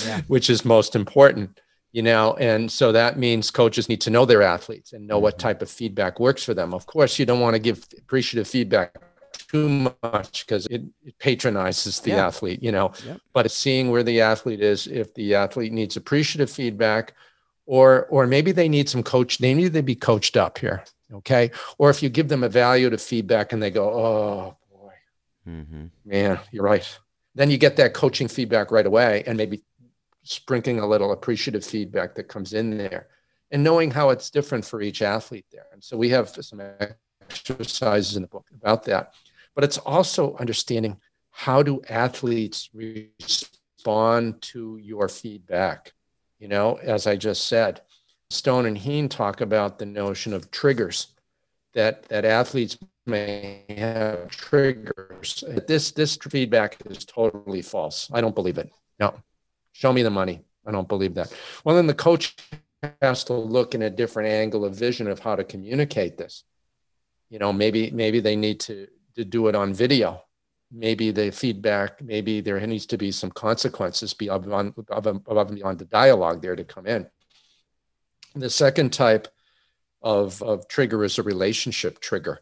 [0.06, 0.22] yeah.
[0.28, 1.60] which is most important
[1.92, 5.36] you know and so that means coaches need to know their athletes and know what
[5.36, 5.48] mm-hmm.
[5.48, 8.96] type of feedback works for them of course you don't want to give appreciative feedback
[9.34, 12.28] too much because it, it, patronizes the yeah.
[12.28, 13.16] athlete you know yeah.
[13.34, 17.14] but it's seeing where the athlete is if the athlete needs appreciative feedback
[17.66, 20.84] or or maybe they need some coach they need to be coached up here
[21.14, 24.94] okay or if you give them evaluative feedback and they go oh boy
[25.48, 25.86] mm-hmm.
[26.06, 27.00] man you're right
[27.36, 29.64] then you get that coaching feedback right away and maybe
[30.30, 33.08] sprinkling a little appreciative feedback that comes in there
[33.50, 35.66] and knowing how it's different for each athlete there.
[35.74, 36.62] And so we have some
[37.22, 39.14] exercises in the book about that.
[39.56, 40.98] But it's also understanding
[41.32, 45.94] how do athletes respond to your feedback?
[46.38, 47.82] You know, as I just said,
[48.30, 51.08] Stone and Heen talk about the notion of triggers
[51.74, 52.78] that that athletes
[53.08, 55.44] may have triggers.
[55.68, 58.10] This this feedback is totally false.
[58.14, 58.72] I don't believe it.
[59.00, 59.16] No,
[59.80, 60.42] Show me the money.
[60.68, 61.34] I don't believe that.
[61.64, 62.36] Well, then the coach
[63.02, 66.44] has to look in a different angle of vision of how to communicate this.
[67.30, 70.22] You know, maybe maybe they need to to do it on video.
[70.70, 75.86] Maybe the feedback, maybe there needs to be some consequences beyond above and beyond the
[75.86, 77.08] dialogue there to come in.
[78.36, 79.30] The second type
[80.02, 82.42] of, of trigger is a relationship trigger.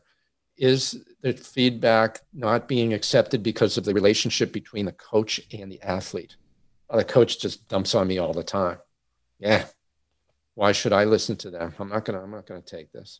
[0.57, 5.83] Is the feedback not being accepted because of the relationship between the coach and the
[5.83, 6.35] athlete?
[6.89, 8.77] The coach just dumps on me all the time.
[9.39, 9.65] Yeah.
[10.55, 11.73] Why should I listen to them?
[11.77, 12.21] I'm not gonna.
[12.21, 13.19] I'm not gonna take this.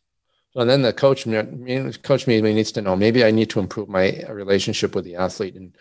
[0.54, 1.28] So then the coach,
[2.02, 2.96] coach me needs to know.
[2.96, 5.76] Maybe I need to improve my relationship with the athlete and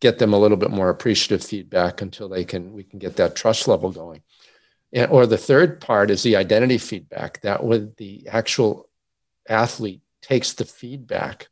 [0.00, 3.36] get them a little bit more appreciative feedback until they can we can get that
[3.36, 4.22] trust level going.
[4.92, 7.40] And, or the third part is the identity feedback.
[7.42, 8.90] That with the actual
[9.48, 11.48] athlete takes the feedback,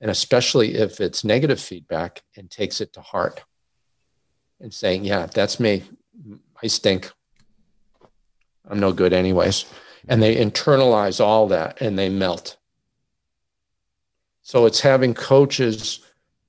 [0.00, 3.42] and especially if it's negative feedback, and takes it to heart
[4.60, 5.84] and saying, Yeah, that's me.
[6.62, 7.10] I stink.
[8.68, 9.66] I'm no good, anyways.
[10.08, 12.56] And they internalize all that and they melt.
[14.42, 16.00] So it's having coaches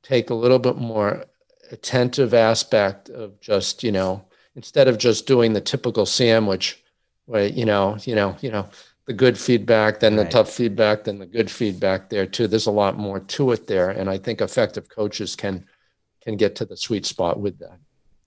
[0.03, 1.25] take a little bit more
[1.71, 4.23] attentive aspect of just, you know,
[4.55, 6.83] instead of just doing the typical sandwich
[7.25, 8.69] where, you know, you know, you know,
[9.05, 12.47] the good feedback, then the tough feedback, then the good feedback there too.
[12.47, 13.89] There's a lot more to it there.
[13.89, 15.65] And I think effective coaches can
[16.21, 17.79] can get to the sweet spot with that.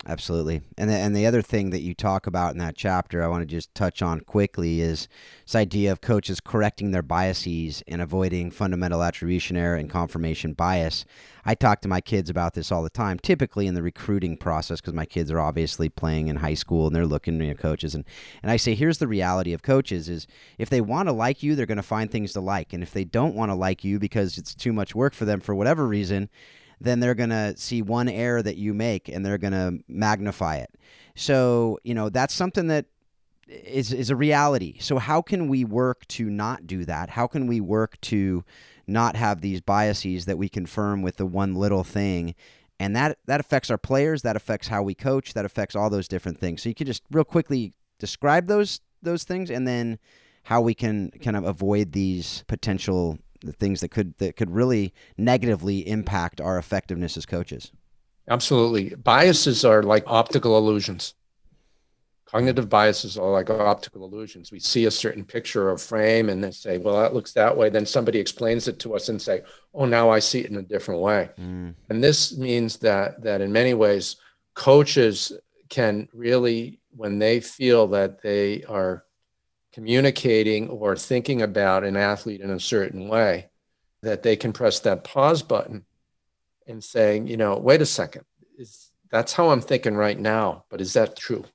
[0.06, 0.62] Absolutely.
[0.78, 3.42] And the, and the other thing that you talk about in that chapter, I want
[3.42, 5.08] to just touch on quickly is
[5.44, 11.04] this idea of coaches correcting their biases and avoiding fundamental attribution error and confirmation bias.
[11.44, 14.80] I talk to my kids about this all the time, typically in the recruiting process,
[14.80, 17.94] because my kids are obviously playing in high school and they're looking at coaches.
[17.94, 18.06] And,
[18.42, 20.26] and I say, here's the reality of coaches is
[20.56, 22.72] if they want to like you, they're going to find things to like.
[22.72, 25.40] And if they don't want to like you because it's too much work for them
[25.40, 26.30] for whatever reason,
[26.80, 30.56] then they're going to see one error that you make and they're going to magnify
[30.56, 30.74] it.
[31.14, 32.86] So, you know, that's something that
[33.48, 34.78] is is a reality.
[34.78, 37.10] So how can we work to not do that?
[37.10, 38.44] How can we work to
[38.86, 42.34] not have these biases that we confirm with the one little thing?
[42.78, 46.08] And that that affects our players, that affects how we coach, that affects all those
[46.08, 46.62] different things.
[46.62, 49.98] So you could just real quickly describe those those things and then
[50.44, 54.92] how we can kind of avoid these potential the things that could that could really
[55.16, 57.72] negatively impact our effectiveness as coaches.
[58.28, 58.94] Absolutely.
[58.94, 61.14] Biases are like optical illusions.
[62.26, 64.52] Cognitive biases are like optical illusions.
[64.52, 67.70] We see a certain picture or frame and then say, well, that looks that way.
[67.70, 69.42] Then somebody explains it to us and say,
[69.74, 71.30] oh, now I see it in a different way.
[71.40, 71.74] Mm.
[71.88, 74.16] And this means that that in many ways,
[74.54, 75.32] coaches
[75.70, 79.04] can really, when they feel that they are
[79.80, 83.48] communicating or thinking about an athlete in a certain way,
[84.02, 85.86] that they can press that pause button
[86.66, 88.22] and saying, you know, wait a second,
[88.58, 91.46] is that's how I'm thinking right now, but is that true?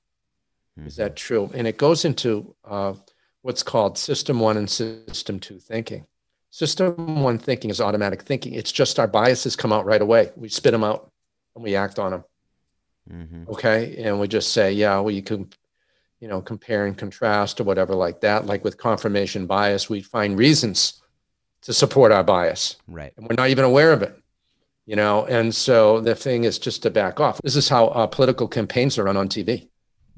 [0.76, 0.88] Mm-hmm.
[0.88, 1.26] Is that mm-hmm.
[1.26, 1.50] true?
[1.54, 2.94] And it goes into uh,
[3.42, 6.04] what's called system one and system two thinking.
[6.50, 8.54] System one thinking is automatic thinking.
[8.54, 10.32] It's just our biases come out right away.
[10.34, 11.12] We spit them out
[11.54, 12.24] and we act on them.
[13.08, 13.50] Mm-hmm.
[13.50, 14.02] Okay.
[14.02, 15.48] And we just say, yeah, well, you can
[16.26, 18.46] you know, compare and contrast or whatever like that.
[18.46, 21.00] Like with confirmation bias, we find reasons
[21.62, 22.74] to support our bias.
[22.88, 23.12] Right.
[23.16, 24.20] And we're not even aware of it,
[24.86, 25.24] you know?
[25.26, 27.40] And so the thing is just to back off.
[27.44, 29.68] This is how uh, political campaigns are run on TV.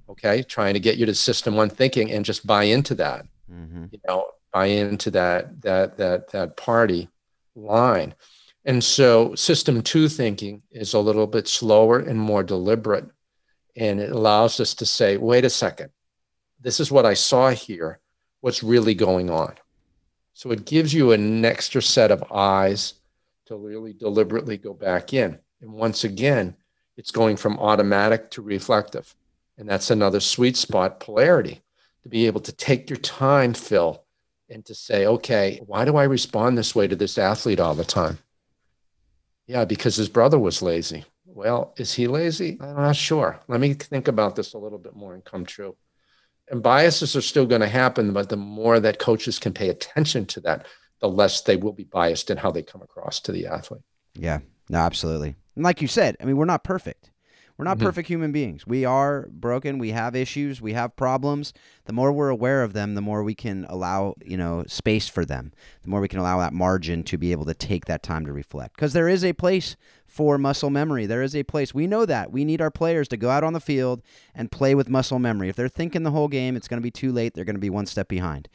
[0.09, 0.43] Okay.
[0.45, 3.85] Trying to get you to system one thinking and just buy into that, mm-hmm.
[3.91, 7.11] you know, buy into that, that, that, that party
[7.55, 8.15] line.
[8.65, 13.11] And so system two thinking is a little bit slower and more deliberate
[13.79, 15.91] and it allows us to say, wait a second,
[16.61, 18.01] this is what I saw here.
[18.41, 19.55] What's really going on?
[20.35, 22.95] So it gives you an extra set of eyes
[23.47, 25.39] to really deliberately go back in.
[25.61, 26.55] And once again,
[26.97, 29.15] it's going from automatic to reflective.
[29.57, 31.63] And that's another sweet spot polarity
[32.03, 34.05] to be able to take your time, Phil,
[34.49, 37.85] and to say, okay, why do I respond this way to this athlete all the
[37.85, 38.19] time?
[39.47, 41.05] Yeah, because his brother was lazy.
[41.27, 42.59] Well, is he lazy?
[42.61, 43.41] I'm not sure.
[43.49, 45.77] Let me think about this a little bit more and come true.
[46.51, 50.25] And biases are still going to happen, but the more that coaches can pay attention
[50.27, 50.67] to that,
[51.01, 53.83] the less they will be biased in how they come across to the athlete.
[54.15, 54.39] Yeah,
[54.69, 55.37] no, absolutely.
[55.55, 57.11] And like you said, I mean, we're not perfect.
[57.59, 57.87] We're not mm-hmm.
[57.87, 58.69] perfect human beings.
[58.69, 59.79] We are broken.
[59.79, 60.63] We have issues.
[60.63, 61.53] We have problems.
[61.87, 65.25] The more we're aware of them, the more we can allow, you know, space for
[65.25, 65.53] them.
[65.83, 68.33] The more we can allow that margin to be able to take that time to
[68.33, 68.77] reflect.
[68.77, 71.05] Because there is a place for muscle memory.
[71.07, 71.75] There is a place.
[71.75, 72.31] We know that.
[72.31, 74.03] We need our players to go out on the field
[74.37, 75.49] and play with muscle memory.
[75.49, 77.35] If they're thinking the whole game, it's going to be too late.
[77.35, 78.49] They're going to be one step behind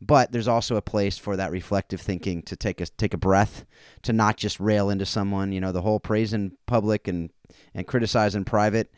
[0.00, 3.66] but there's also a place for that reflective thinking to take a take a breath
[4.02, 7.30] to not just rail into someone you know the whole praise in public and
[7.74, 8.90] and criticize in private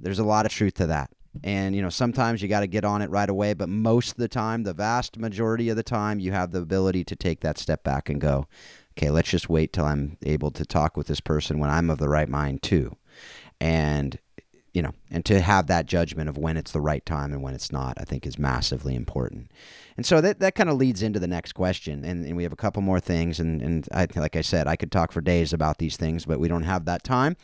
[0.00, 1.10] there's a lot of truth to that
[1.44, 4.16] and you know sometimes you got to get on it right away but most of
[4.16, 7.58] the time the vast majority of the time you have the ability to take that
[7.58, 8.46] step back and go
[8.96, 11.98] okay let's just wait till i'm able to talk with this person when i'm of
[11.98, 12.96] the right mind too
[13.60, 14.18] and
[14.78, 17.52] you know, and to have that judgment of when it's the right time and when
[17.52, 19.50] it's not, I think is massively important.
[19.96, 22.04] And so that, that kind of leads into the next question.
[22.04, 23.40] And, and we have a couple more things.
[23.40, 26.38] And, and I, like I said, I could talk for days about these things, but
[26.38, 27.36] we don't have that time.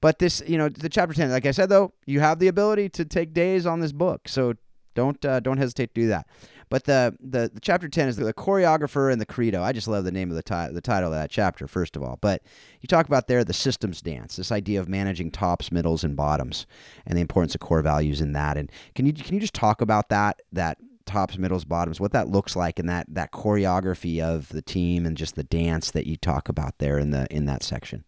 [0.00, 2.88] But this, you know, the chapter 10, like I said, though, you have the ability
[2.90, 4.28] to take days on this book.
[4.28, 4.54] So
[4.94, 6.26] don't, uh, don't hesitate to do that.
[6.68, 9.62] But the, the, the chapter 10 is the, choreographer and the credo.
[9.62, 12.18] I just love the name of the, the title of that chapter, first of all.
[12.20, 12.42] But
[12.80, 16.66] you talk about there the systems dance, this idea of managing tops, middles, and bottoms,
[17.06, 18.56] and the importance of core values in that.
[18.56, 22.28] And can you, can you just talk about that, that tops, middles, bottoms, what that
[22.28, 26.16] looks like and that, that choreography of the team and just the dance that you
[26.16, 28.04] talk about there in the, in that section?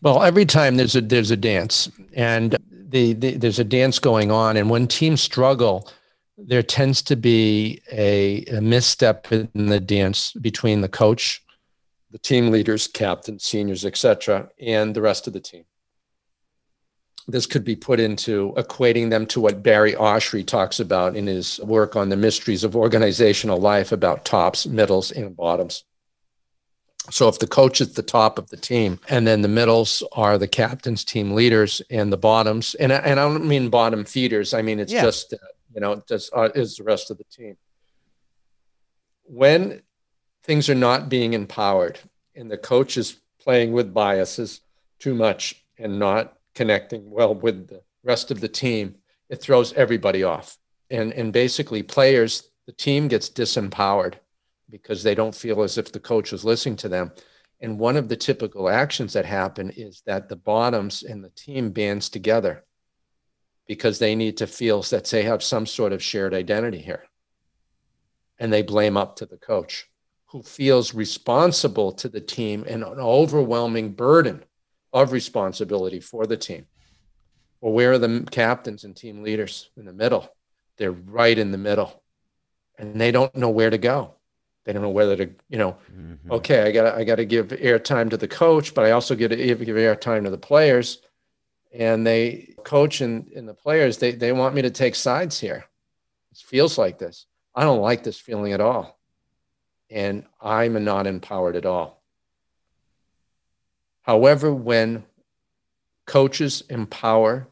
[0.00, 4.30] Well, every time there's a there's a dance, and the, the, there's a dance going
[4.30, 5.88] on, and when teams struggle,
[6.36, 11.42] there tends to be a, a misstep in the dance between the coach,
[12.12, 15.64] the team leaders, captains, seniors, etc., and the rest of the team.
[17.26, 21.58] This could be put into equating them to what Barry Oshry talks about in his
[21.60, 25.84] work on the mysteries of organizational life about tops, middles, and bottoms.
[27.10, 30.38] So if the coach is the top of the team, and then the middles are
[30.38, 34.54] the captains, team leaders, and the bottoms, and and I don't mean bottom feeders.
[34.54, 35.02] I mean it's yeah.
[35.02, 35.34] just
[35.74, 37.56] you know, does uh, is the rest of the team.
[39.24, 39.82] When
[40.42, 41.98] things are not being empowered
[42.34, 44.60] and the coach is playing with biases
[44.98, 48.96] too much and not connecting well with the rest of the team,
[49.28, 50.56] it throws everybody off.
[50.90, 54.14] And and basically players, the team gets disempowered
[54.70, 57.12] because they don't feel as if the coach is listening to them.
[57.60, 61.70] And one of the typical actions that happen is that the bottoms and the team
[61.70, 62.64] bands together
[63.66, 67.04] because they need to feel that they have some sort of shared identity here.
[68.38, 69.88] And they blame up to the coach
[70.26, 74.44] who feels responsible to the team and an overwhelming burden
[74.92, 76.66] of responsibility for the team.
[77.60, 80.28] Well, where are the captains and team leaders in the middle?
[80.76, 82.02] They're right in the middle
[82.78, 84.14] and they don't know where to go.
[84.68, 86.30] They don't know whether to, you know, mm-hmm.
[86.30, 89.28] okay, I got I got to give airtime to the coach, but I also get
[89.28, 91.00] to give airtime to the players.
[91.72, 95.64] And they coach and, and the players they, they want me to take sides here.
[96.32, 97.24] It feels like this.
[97.54, 99.00] I don't like this feeling at all.
[99.88, 102.02] And i'm not empowered at all.
[104.02, 105.04] However when
[106.04, 107.48] coaches empower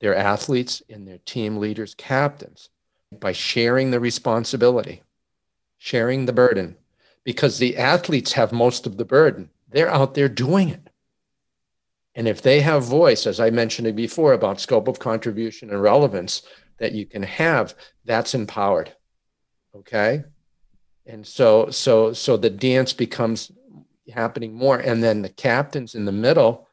[0.00, 2.70] their athletes and their team leaders captains
[3.12, 5.02] by sharing the responsibility
[5.80, 6.76] sharing the burden
[7.24, 10.90] because the athletes have most of the burden they're out there doing it
[12.14, 16.42] and if they have voice, as I mentioned before about scope of contribution and relevance
[16.78, 17.74] that you can have,
[18.04, 18.94] that's empowered.
[19.74, 20.24] Okay.
[21.06, 23.52] And so, so, so the dance becomes
[24.12, 24.78] happening more.
[24.78, 26.68] And then the captains in the middle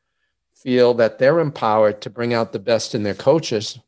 [0.55, 3.79] feel that they're empowered to bring out the best in their coaches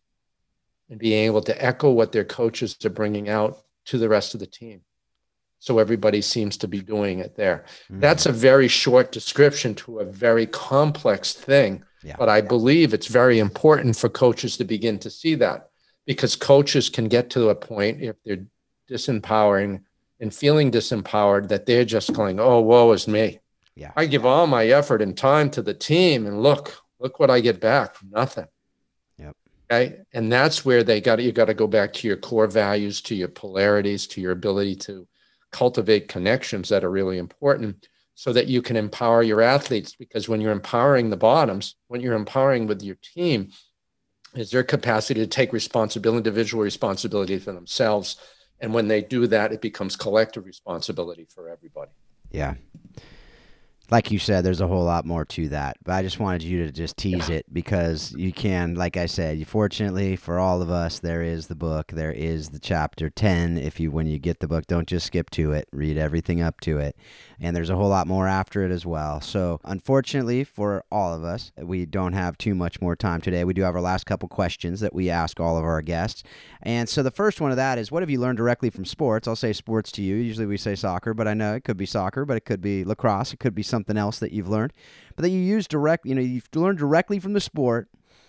[0.89, 4.39] and being able to echo what their coaches are bringing out to the rest of
[4.39, 4.82] the team.
[5.60, 7.66] So everybody seems to be doing it there.
[7.86, 7.99] Mm-hmm.
[7.99, 11.84] That's a very short description to a very complex thing.
[12.01, 12.16] Yeah.
[12.18, 15.70] But I believe it's very important for coaches to begin to see that
[16.05, 18.45] because coaches can get to a point if they're
[18.89, 19.82] disempowering
[20.22, 23.39] and feeling disempowered that they're just going, oh, woe is me.
[23.76, 23.91] Yeah.
[23.95, 27.39] I give all my effort and time to the team and look, look what I
[27.39, 27.95] get back.
[28.10, 28.47] Nothing.
[29.18, 29.36] Yep.
[29.72, 29.97] Okay.
[30.14, 33.16] And that's where they got you got to go back to your core values, to
[33.16, 35.07] your polarities, to your ability to
[35.52, 39.95] cultivate connections that are really important so that you can empower your athletes.
[39.95, 43.52] Because when you're empowering the bottoms when you're empowering with your team
[44.36, 48.18] is their capacity to take responsibility individual responsibility for themselves.
[48.60, 51.91] And when they do that it becomes collective responsibility for everybody.
[52.32, 52.56] Yeah
[53.92, 55.78] like you said, there's a whole lot more to that.
[55.84, 57.38] But I just wanted you to just tease yeah.
[57.38, 61.56] it because you can, like I said, fortunately for all of us, there is the
[61.56, 61.92] book.
[61.94, 63.58] There is the chapter 10.
[63.58, 66.60] If you, when you get the book, don't just skip to it, read everything up
[66.62, 66.96] to it.
[67.40, 69.22] And there's a whole lot more after it as well.
[69.22, 73.44] So, unfortunately for all of us, we don't have too much more time today.
[73.44, 76.24] We do have our last couple questions that we ask all of our guests.
[76.62, 79.28] And so, the first one of that is what have you learned directly from sports?
[79.28, 80.16] I'll say sports to you.
[80.16, 82.84] Usually we say soccer, but I know it could be soccer, but it could be
[82.84, 84.74] lacrosse, it could be something something else that you've learned,
[85.16, 87.88] but that you use direct, you know, you've learned directly from the sport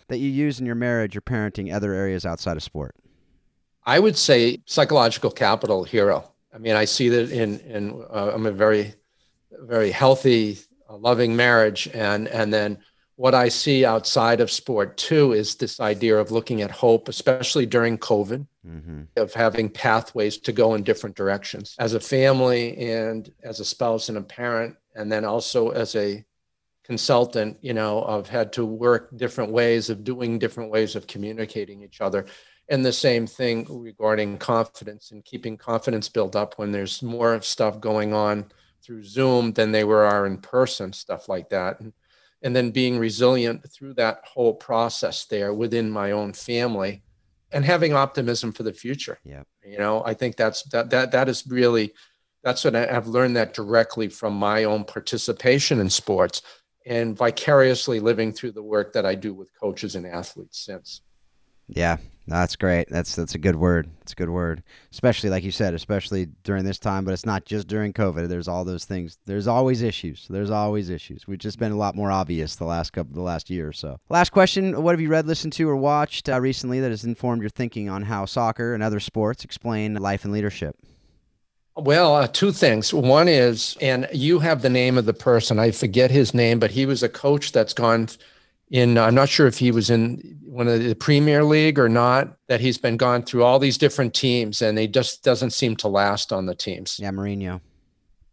[0.09, 2.95] that you use in your marriage, your parenting, other areas outside of sport?
[3.85, 6.31] I would say psychological capital hero.
[6.55, 8.95] I mean, I see that in in uh, I'm a very
[9.51, 12.79] very healthy, uh, loving marriage, and and then
[13.21, 17.67] what I see outside of sport too is this idea of looking at hope, especially
[17.67, 19.03] during COVID, mm-hmm.
[19.17, 24.09] of having pathways to go in different directions as a family and as a spouse
[24.09, 26.25] and a parent and then also as a
[26.85, 31.83] consultant, you know, I've had to work different ways of doing different ways of communicating
[31.83, 32.27] each other.
[32.69, 37.81] And the same thing regarding confidence and keeping confidence built up when there's more stuff
[37.81, 38.51] going on
[38.83, 41.81] through Zoom than they were are in person, stuff like that.
[41.81, 41.93] And,
[42.43, 47.03] and then being resilient through that whole process there within my own family
[47.53, 49.19] and having optimism for the future.
[49.25, 49.43] Yeah.
[49.65, 51.93] You know, I think that's that that that is really
[52.43, 56.43] that's what I, I've learned that directly from my own participation in sports
[56.87, 61.03] and vicariously living through the work that I do with coaches and athletes since.
[61.69, 62.89] Yeah, that's great.
[62.89, 63.89] That's that's a good word.
[64.03, 67.05] It's a good word, especially like you said, especially during this time.
[67.05, 68.29] But it's not just during COVID.
[68.29, 69.19] There's all those things.
[69.27, 70.27] There's always issues.
[70.29, 71.29] There's always issues.
[71.29, 74.01] We've just been a lot more obvious the last couple, the last year or so.
[74.09, 77.43] Last question: What have you read, listened to, or watched uh, recently that has informed
[77.43, 80.77] your thinking on how soccer and other sports explain life and leadership?
[81.77, 82.93] Well, uh, two things.
[82.93, 85.59] One is, and you have the name of the person.
[85.59, 88.09] I forget his name, but he was a coach that's gone
[88.71, 92.37] in I'm not sure if he was in one of the Premier League or not.
[92.49, 95.89] That he's been gone through all these different teams, and he just doesn't seem to
[95.89, 96.99] last on the teams.
[97.01, 97.61] Yeah, Mourinho.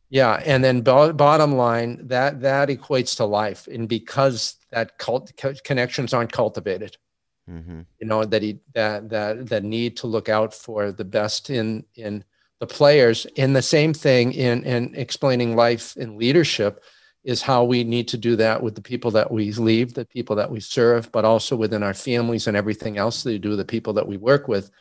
[0.09, 5.31] Yeah, and then bo- bottom line, that that equates to life, and because that cult
[5.63, 6.97] connections aren't cultivated,
[7.49, 7.81] mm-hmm.
[7.99, 11.83] you know that he that that that need to look out for the best in
[11.95, 12.23] in
[12.59, 13.27] the players.
[13.37, 16.83] And the same thing in in explaining life and leadership
[17.23, 20.35] is how we need to do that with the people that we leave, the people
[20.37, 23.65] that we serve, but also within our families and everything else that we do, the
[23.65, 24.71] people that we work with,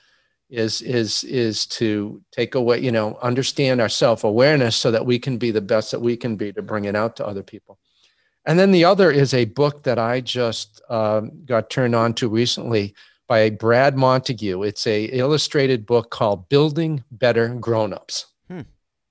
[0.48, 5.38] is is is to take away, you know, understand our self-awareness so that we can
[5.38, 7.78] be the best that we can be to bring it out to other people.
[8.44, 12.28] And then the other is a book that I just um, got turned on to
[12.28, 12.94] recently
[13.26, 14.62] by Brad Montague.
[14.62, 18.26] It's a illustrated book called Building Better Grownups.
[18.48, 18.60] Hmm.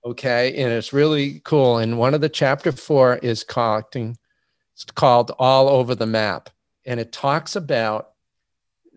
[0.05, 1.79] Okay and it's really cool.
[1.79, 6.49] And one of the chapter four is called, it's called all over the map.
[6.85, 8.11] And it talks about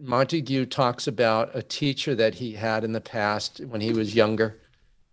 [0.00, 4.60] montague talks about a teacher that he had in the past when he was younger.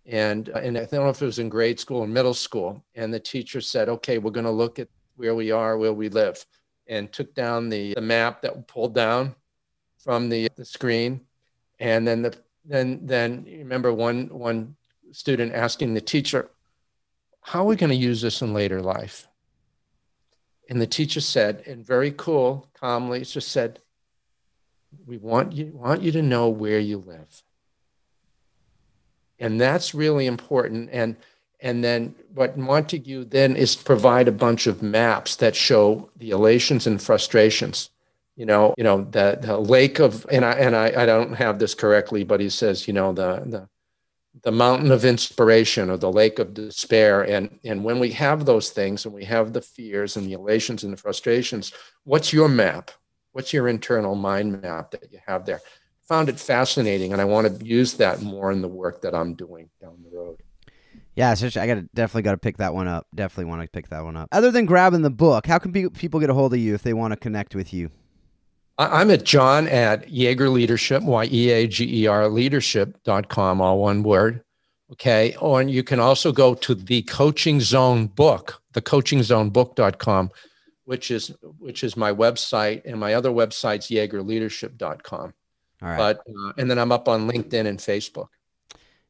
[0.04, 2.84] And and i don't know if it was in grade school or middle school.
[2.94, 6.10] And the teacher said okay we're going to look at where we are where we
[6.10, 6.44] live
[6.88, 9.34] and took down the, the map that pulled down
[10.06, 11.20] from the, the screen
[11.78, 12.34] and then the
[12.64, 14.76] then then remember one one
[15.12, 16.48] student asking the teacher,
[17.40, 19.26] How are we going to use this in later life?
[20.68, 23.80] And the teacher said, and very cool, calmly, just said,
[25.06, 27.42] We want you, want you to know where you live.
[29.38, 30.90] And that's really important.
[30.92, 31.16] And
[31.60, 36.86] and then what Montague then is provide a bunch of maps that show the elations
[36.86, 37.90] and frustrations.
[38.36, 41.58] You know, you know, the the lake of and I and I, I don't have
[41.58, 43.68] this correctly, but he says, you know, the the
[44.42, 48.70] the mountain of inspiration or the lake of despair and and when we have those
[48.70, 51.72] things and we have the fears and the elations and the frustrations
[52.04, 52.90] what's your map
[53.32, 55.60] what's your internal mind map that you have there
[56.06, 59.34] found it fascinating and i want to use that more in the work that i'm
[59.34, 60.36] doing down the road
[61.14, 63.06] yeah, so I got definitely got to pick that one up.
[63.14, 64.28] Definitely want to pick that one up.
[64.32, 66.92] Other than grabbing the book, how can people get a hold of you if they
[66.92, 67.90] want to connect with you?
[68.78, 74.02] I'm at John at Yeager Leadership, Y E A G E R leadership.com, all one
[74.02, 74.42] word.
[74.92, 75.34] Okay.
[75.40, 80.30] Or you can also go to the coaching zone book, the coaching zone book.com,
[80.84, 82.82] which is which is my website.
[82.84, 85.34] And my other website's yeagerleadership.com.
[85.82, 85.96] All right.
[85.96, 88.28] But uh, and then I'm up on LinkedIn and Facebook.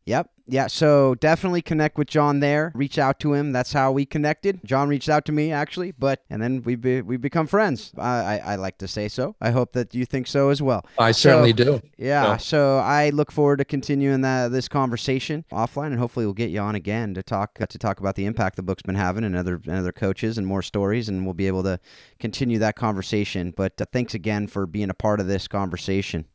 [0.05, 0.31] Yep.
[0.49, 0.69] Yeah.
[0.69, 2.73] So definitely connect with John there.
[2.75, 3.53] Reach out to him.
[3.53, 4.61] That's how we connected.
[4.65, 7.93] John reached out to me actually, but and then we be, we become friends.
[7.99, 9.35] I, I, I like to say so.
[9.41, 10.87] I hope that you think so as well.
[10.99, 11.83] I certainly do.
[11.97, 12.37] Yeah.
[12.37, 12.57] So.
[12.57, 16.61] so I look forward to continuing that this conversation offline, and hopefully we'll get you
[16.61, 19.37] on again to talk uh, to talk about the impact the book's been having, and
[19.37, 21.81] other and other coaches, and more stories, and we'll be able to
[22.19, 23.53] continue that conversation.
[23.57, 26.27] But uh, thanks again for being a part of this conversation.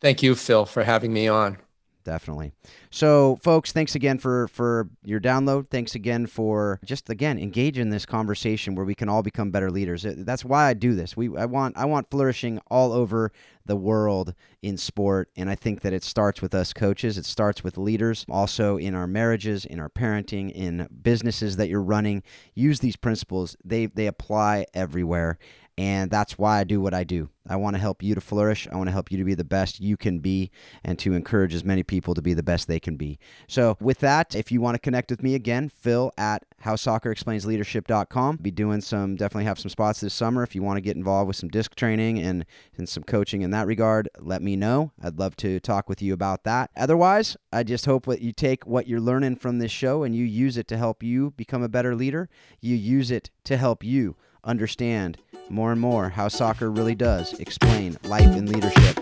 [0.00, 1.58] Thank you, Phil, for having me on
[2.04, 2.52] definitely.
[2.90, 5.68] So, folks, thanks again for for your download.
[5.70, 9.70] Thanks again for just again engage in this conversation where we can all become better
[9.70, 10.04] leaders.
[10.06, 11.16] That's why I do this.
[11.16, 13.32] We I want I want flourishing all over
[13.64, 17.18] the world in sport, and I think that it starts with us coaches.
[17.18, 21.82] It starts with leaders, also in our marriages, in our parenting, in businesses that you're
[21.82, 22.22] running.
[22.54, 23.56] Use these principles.
[23.64, 25.38] They they apply everywhere,
[25.78, 27.30] And that's why I do what I do.
[27.48, 28.68] I want to help you to flourish.
[28.70, 30.50] I want to help you to be the best you can be
[30.84, 33.18] and to encourage as many people to be the best they can be.
[33.48, 38.36] So, with that, if you want to connect with me again, Phil at howsoccerexplainsleadership.com.
[38.36, 40.42] Be doing some, definitely have some spots this summer.
[40.42, 42.44] If you want to get involved with some disc training and,
[42.76, 44.92] and some coaching in that regard, let me know.
[45.02, 46.70] I'd love to talk with you about that.
[46.76, 50.24] Otherwise, I just hope that you take what you're learning from this show and you
[50.24, 52.28] use it to help you become a better leader.
[52.60, 55.18] You use it to help you understand
[55.52, 58.96] more and more how soccer really does explain life and leadership.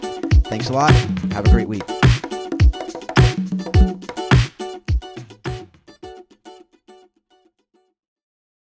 [0.45, 0.93] Thanks a lot.
[1.33, 2.00] Have a great week.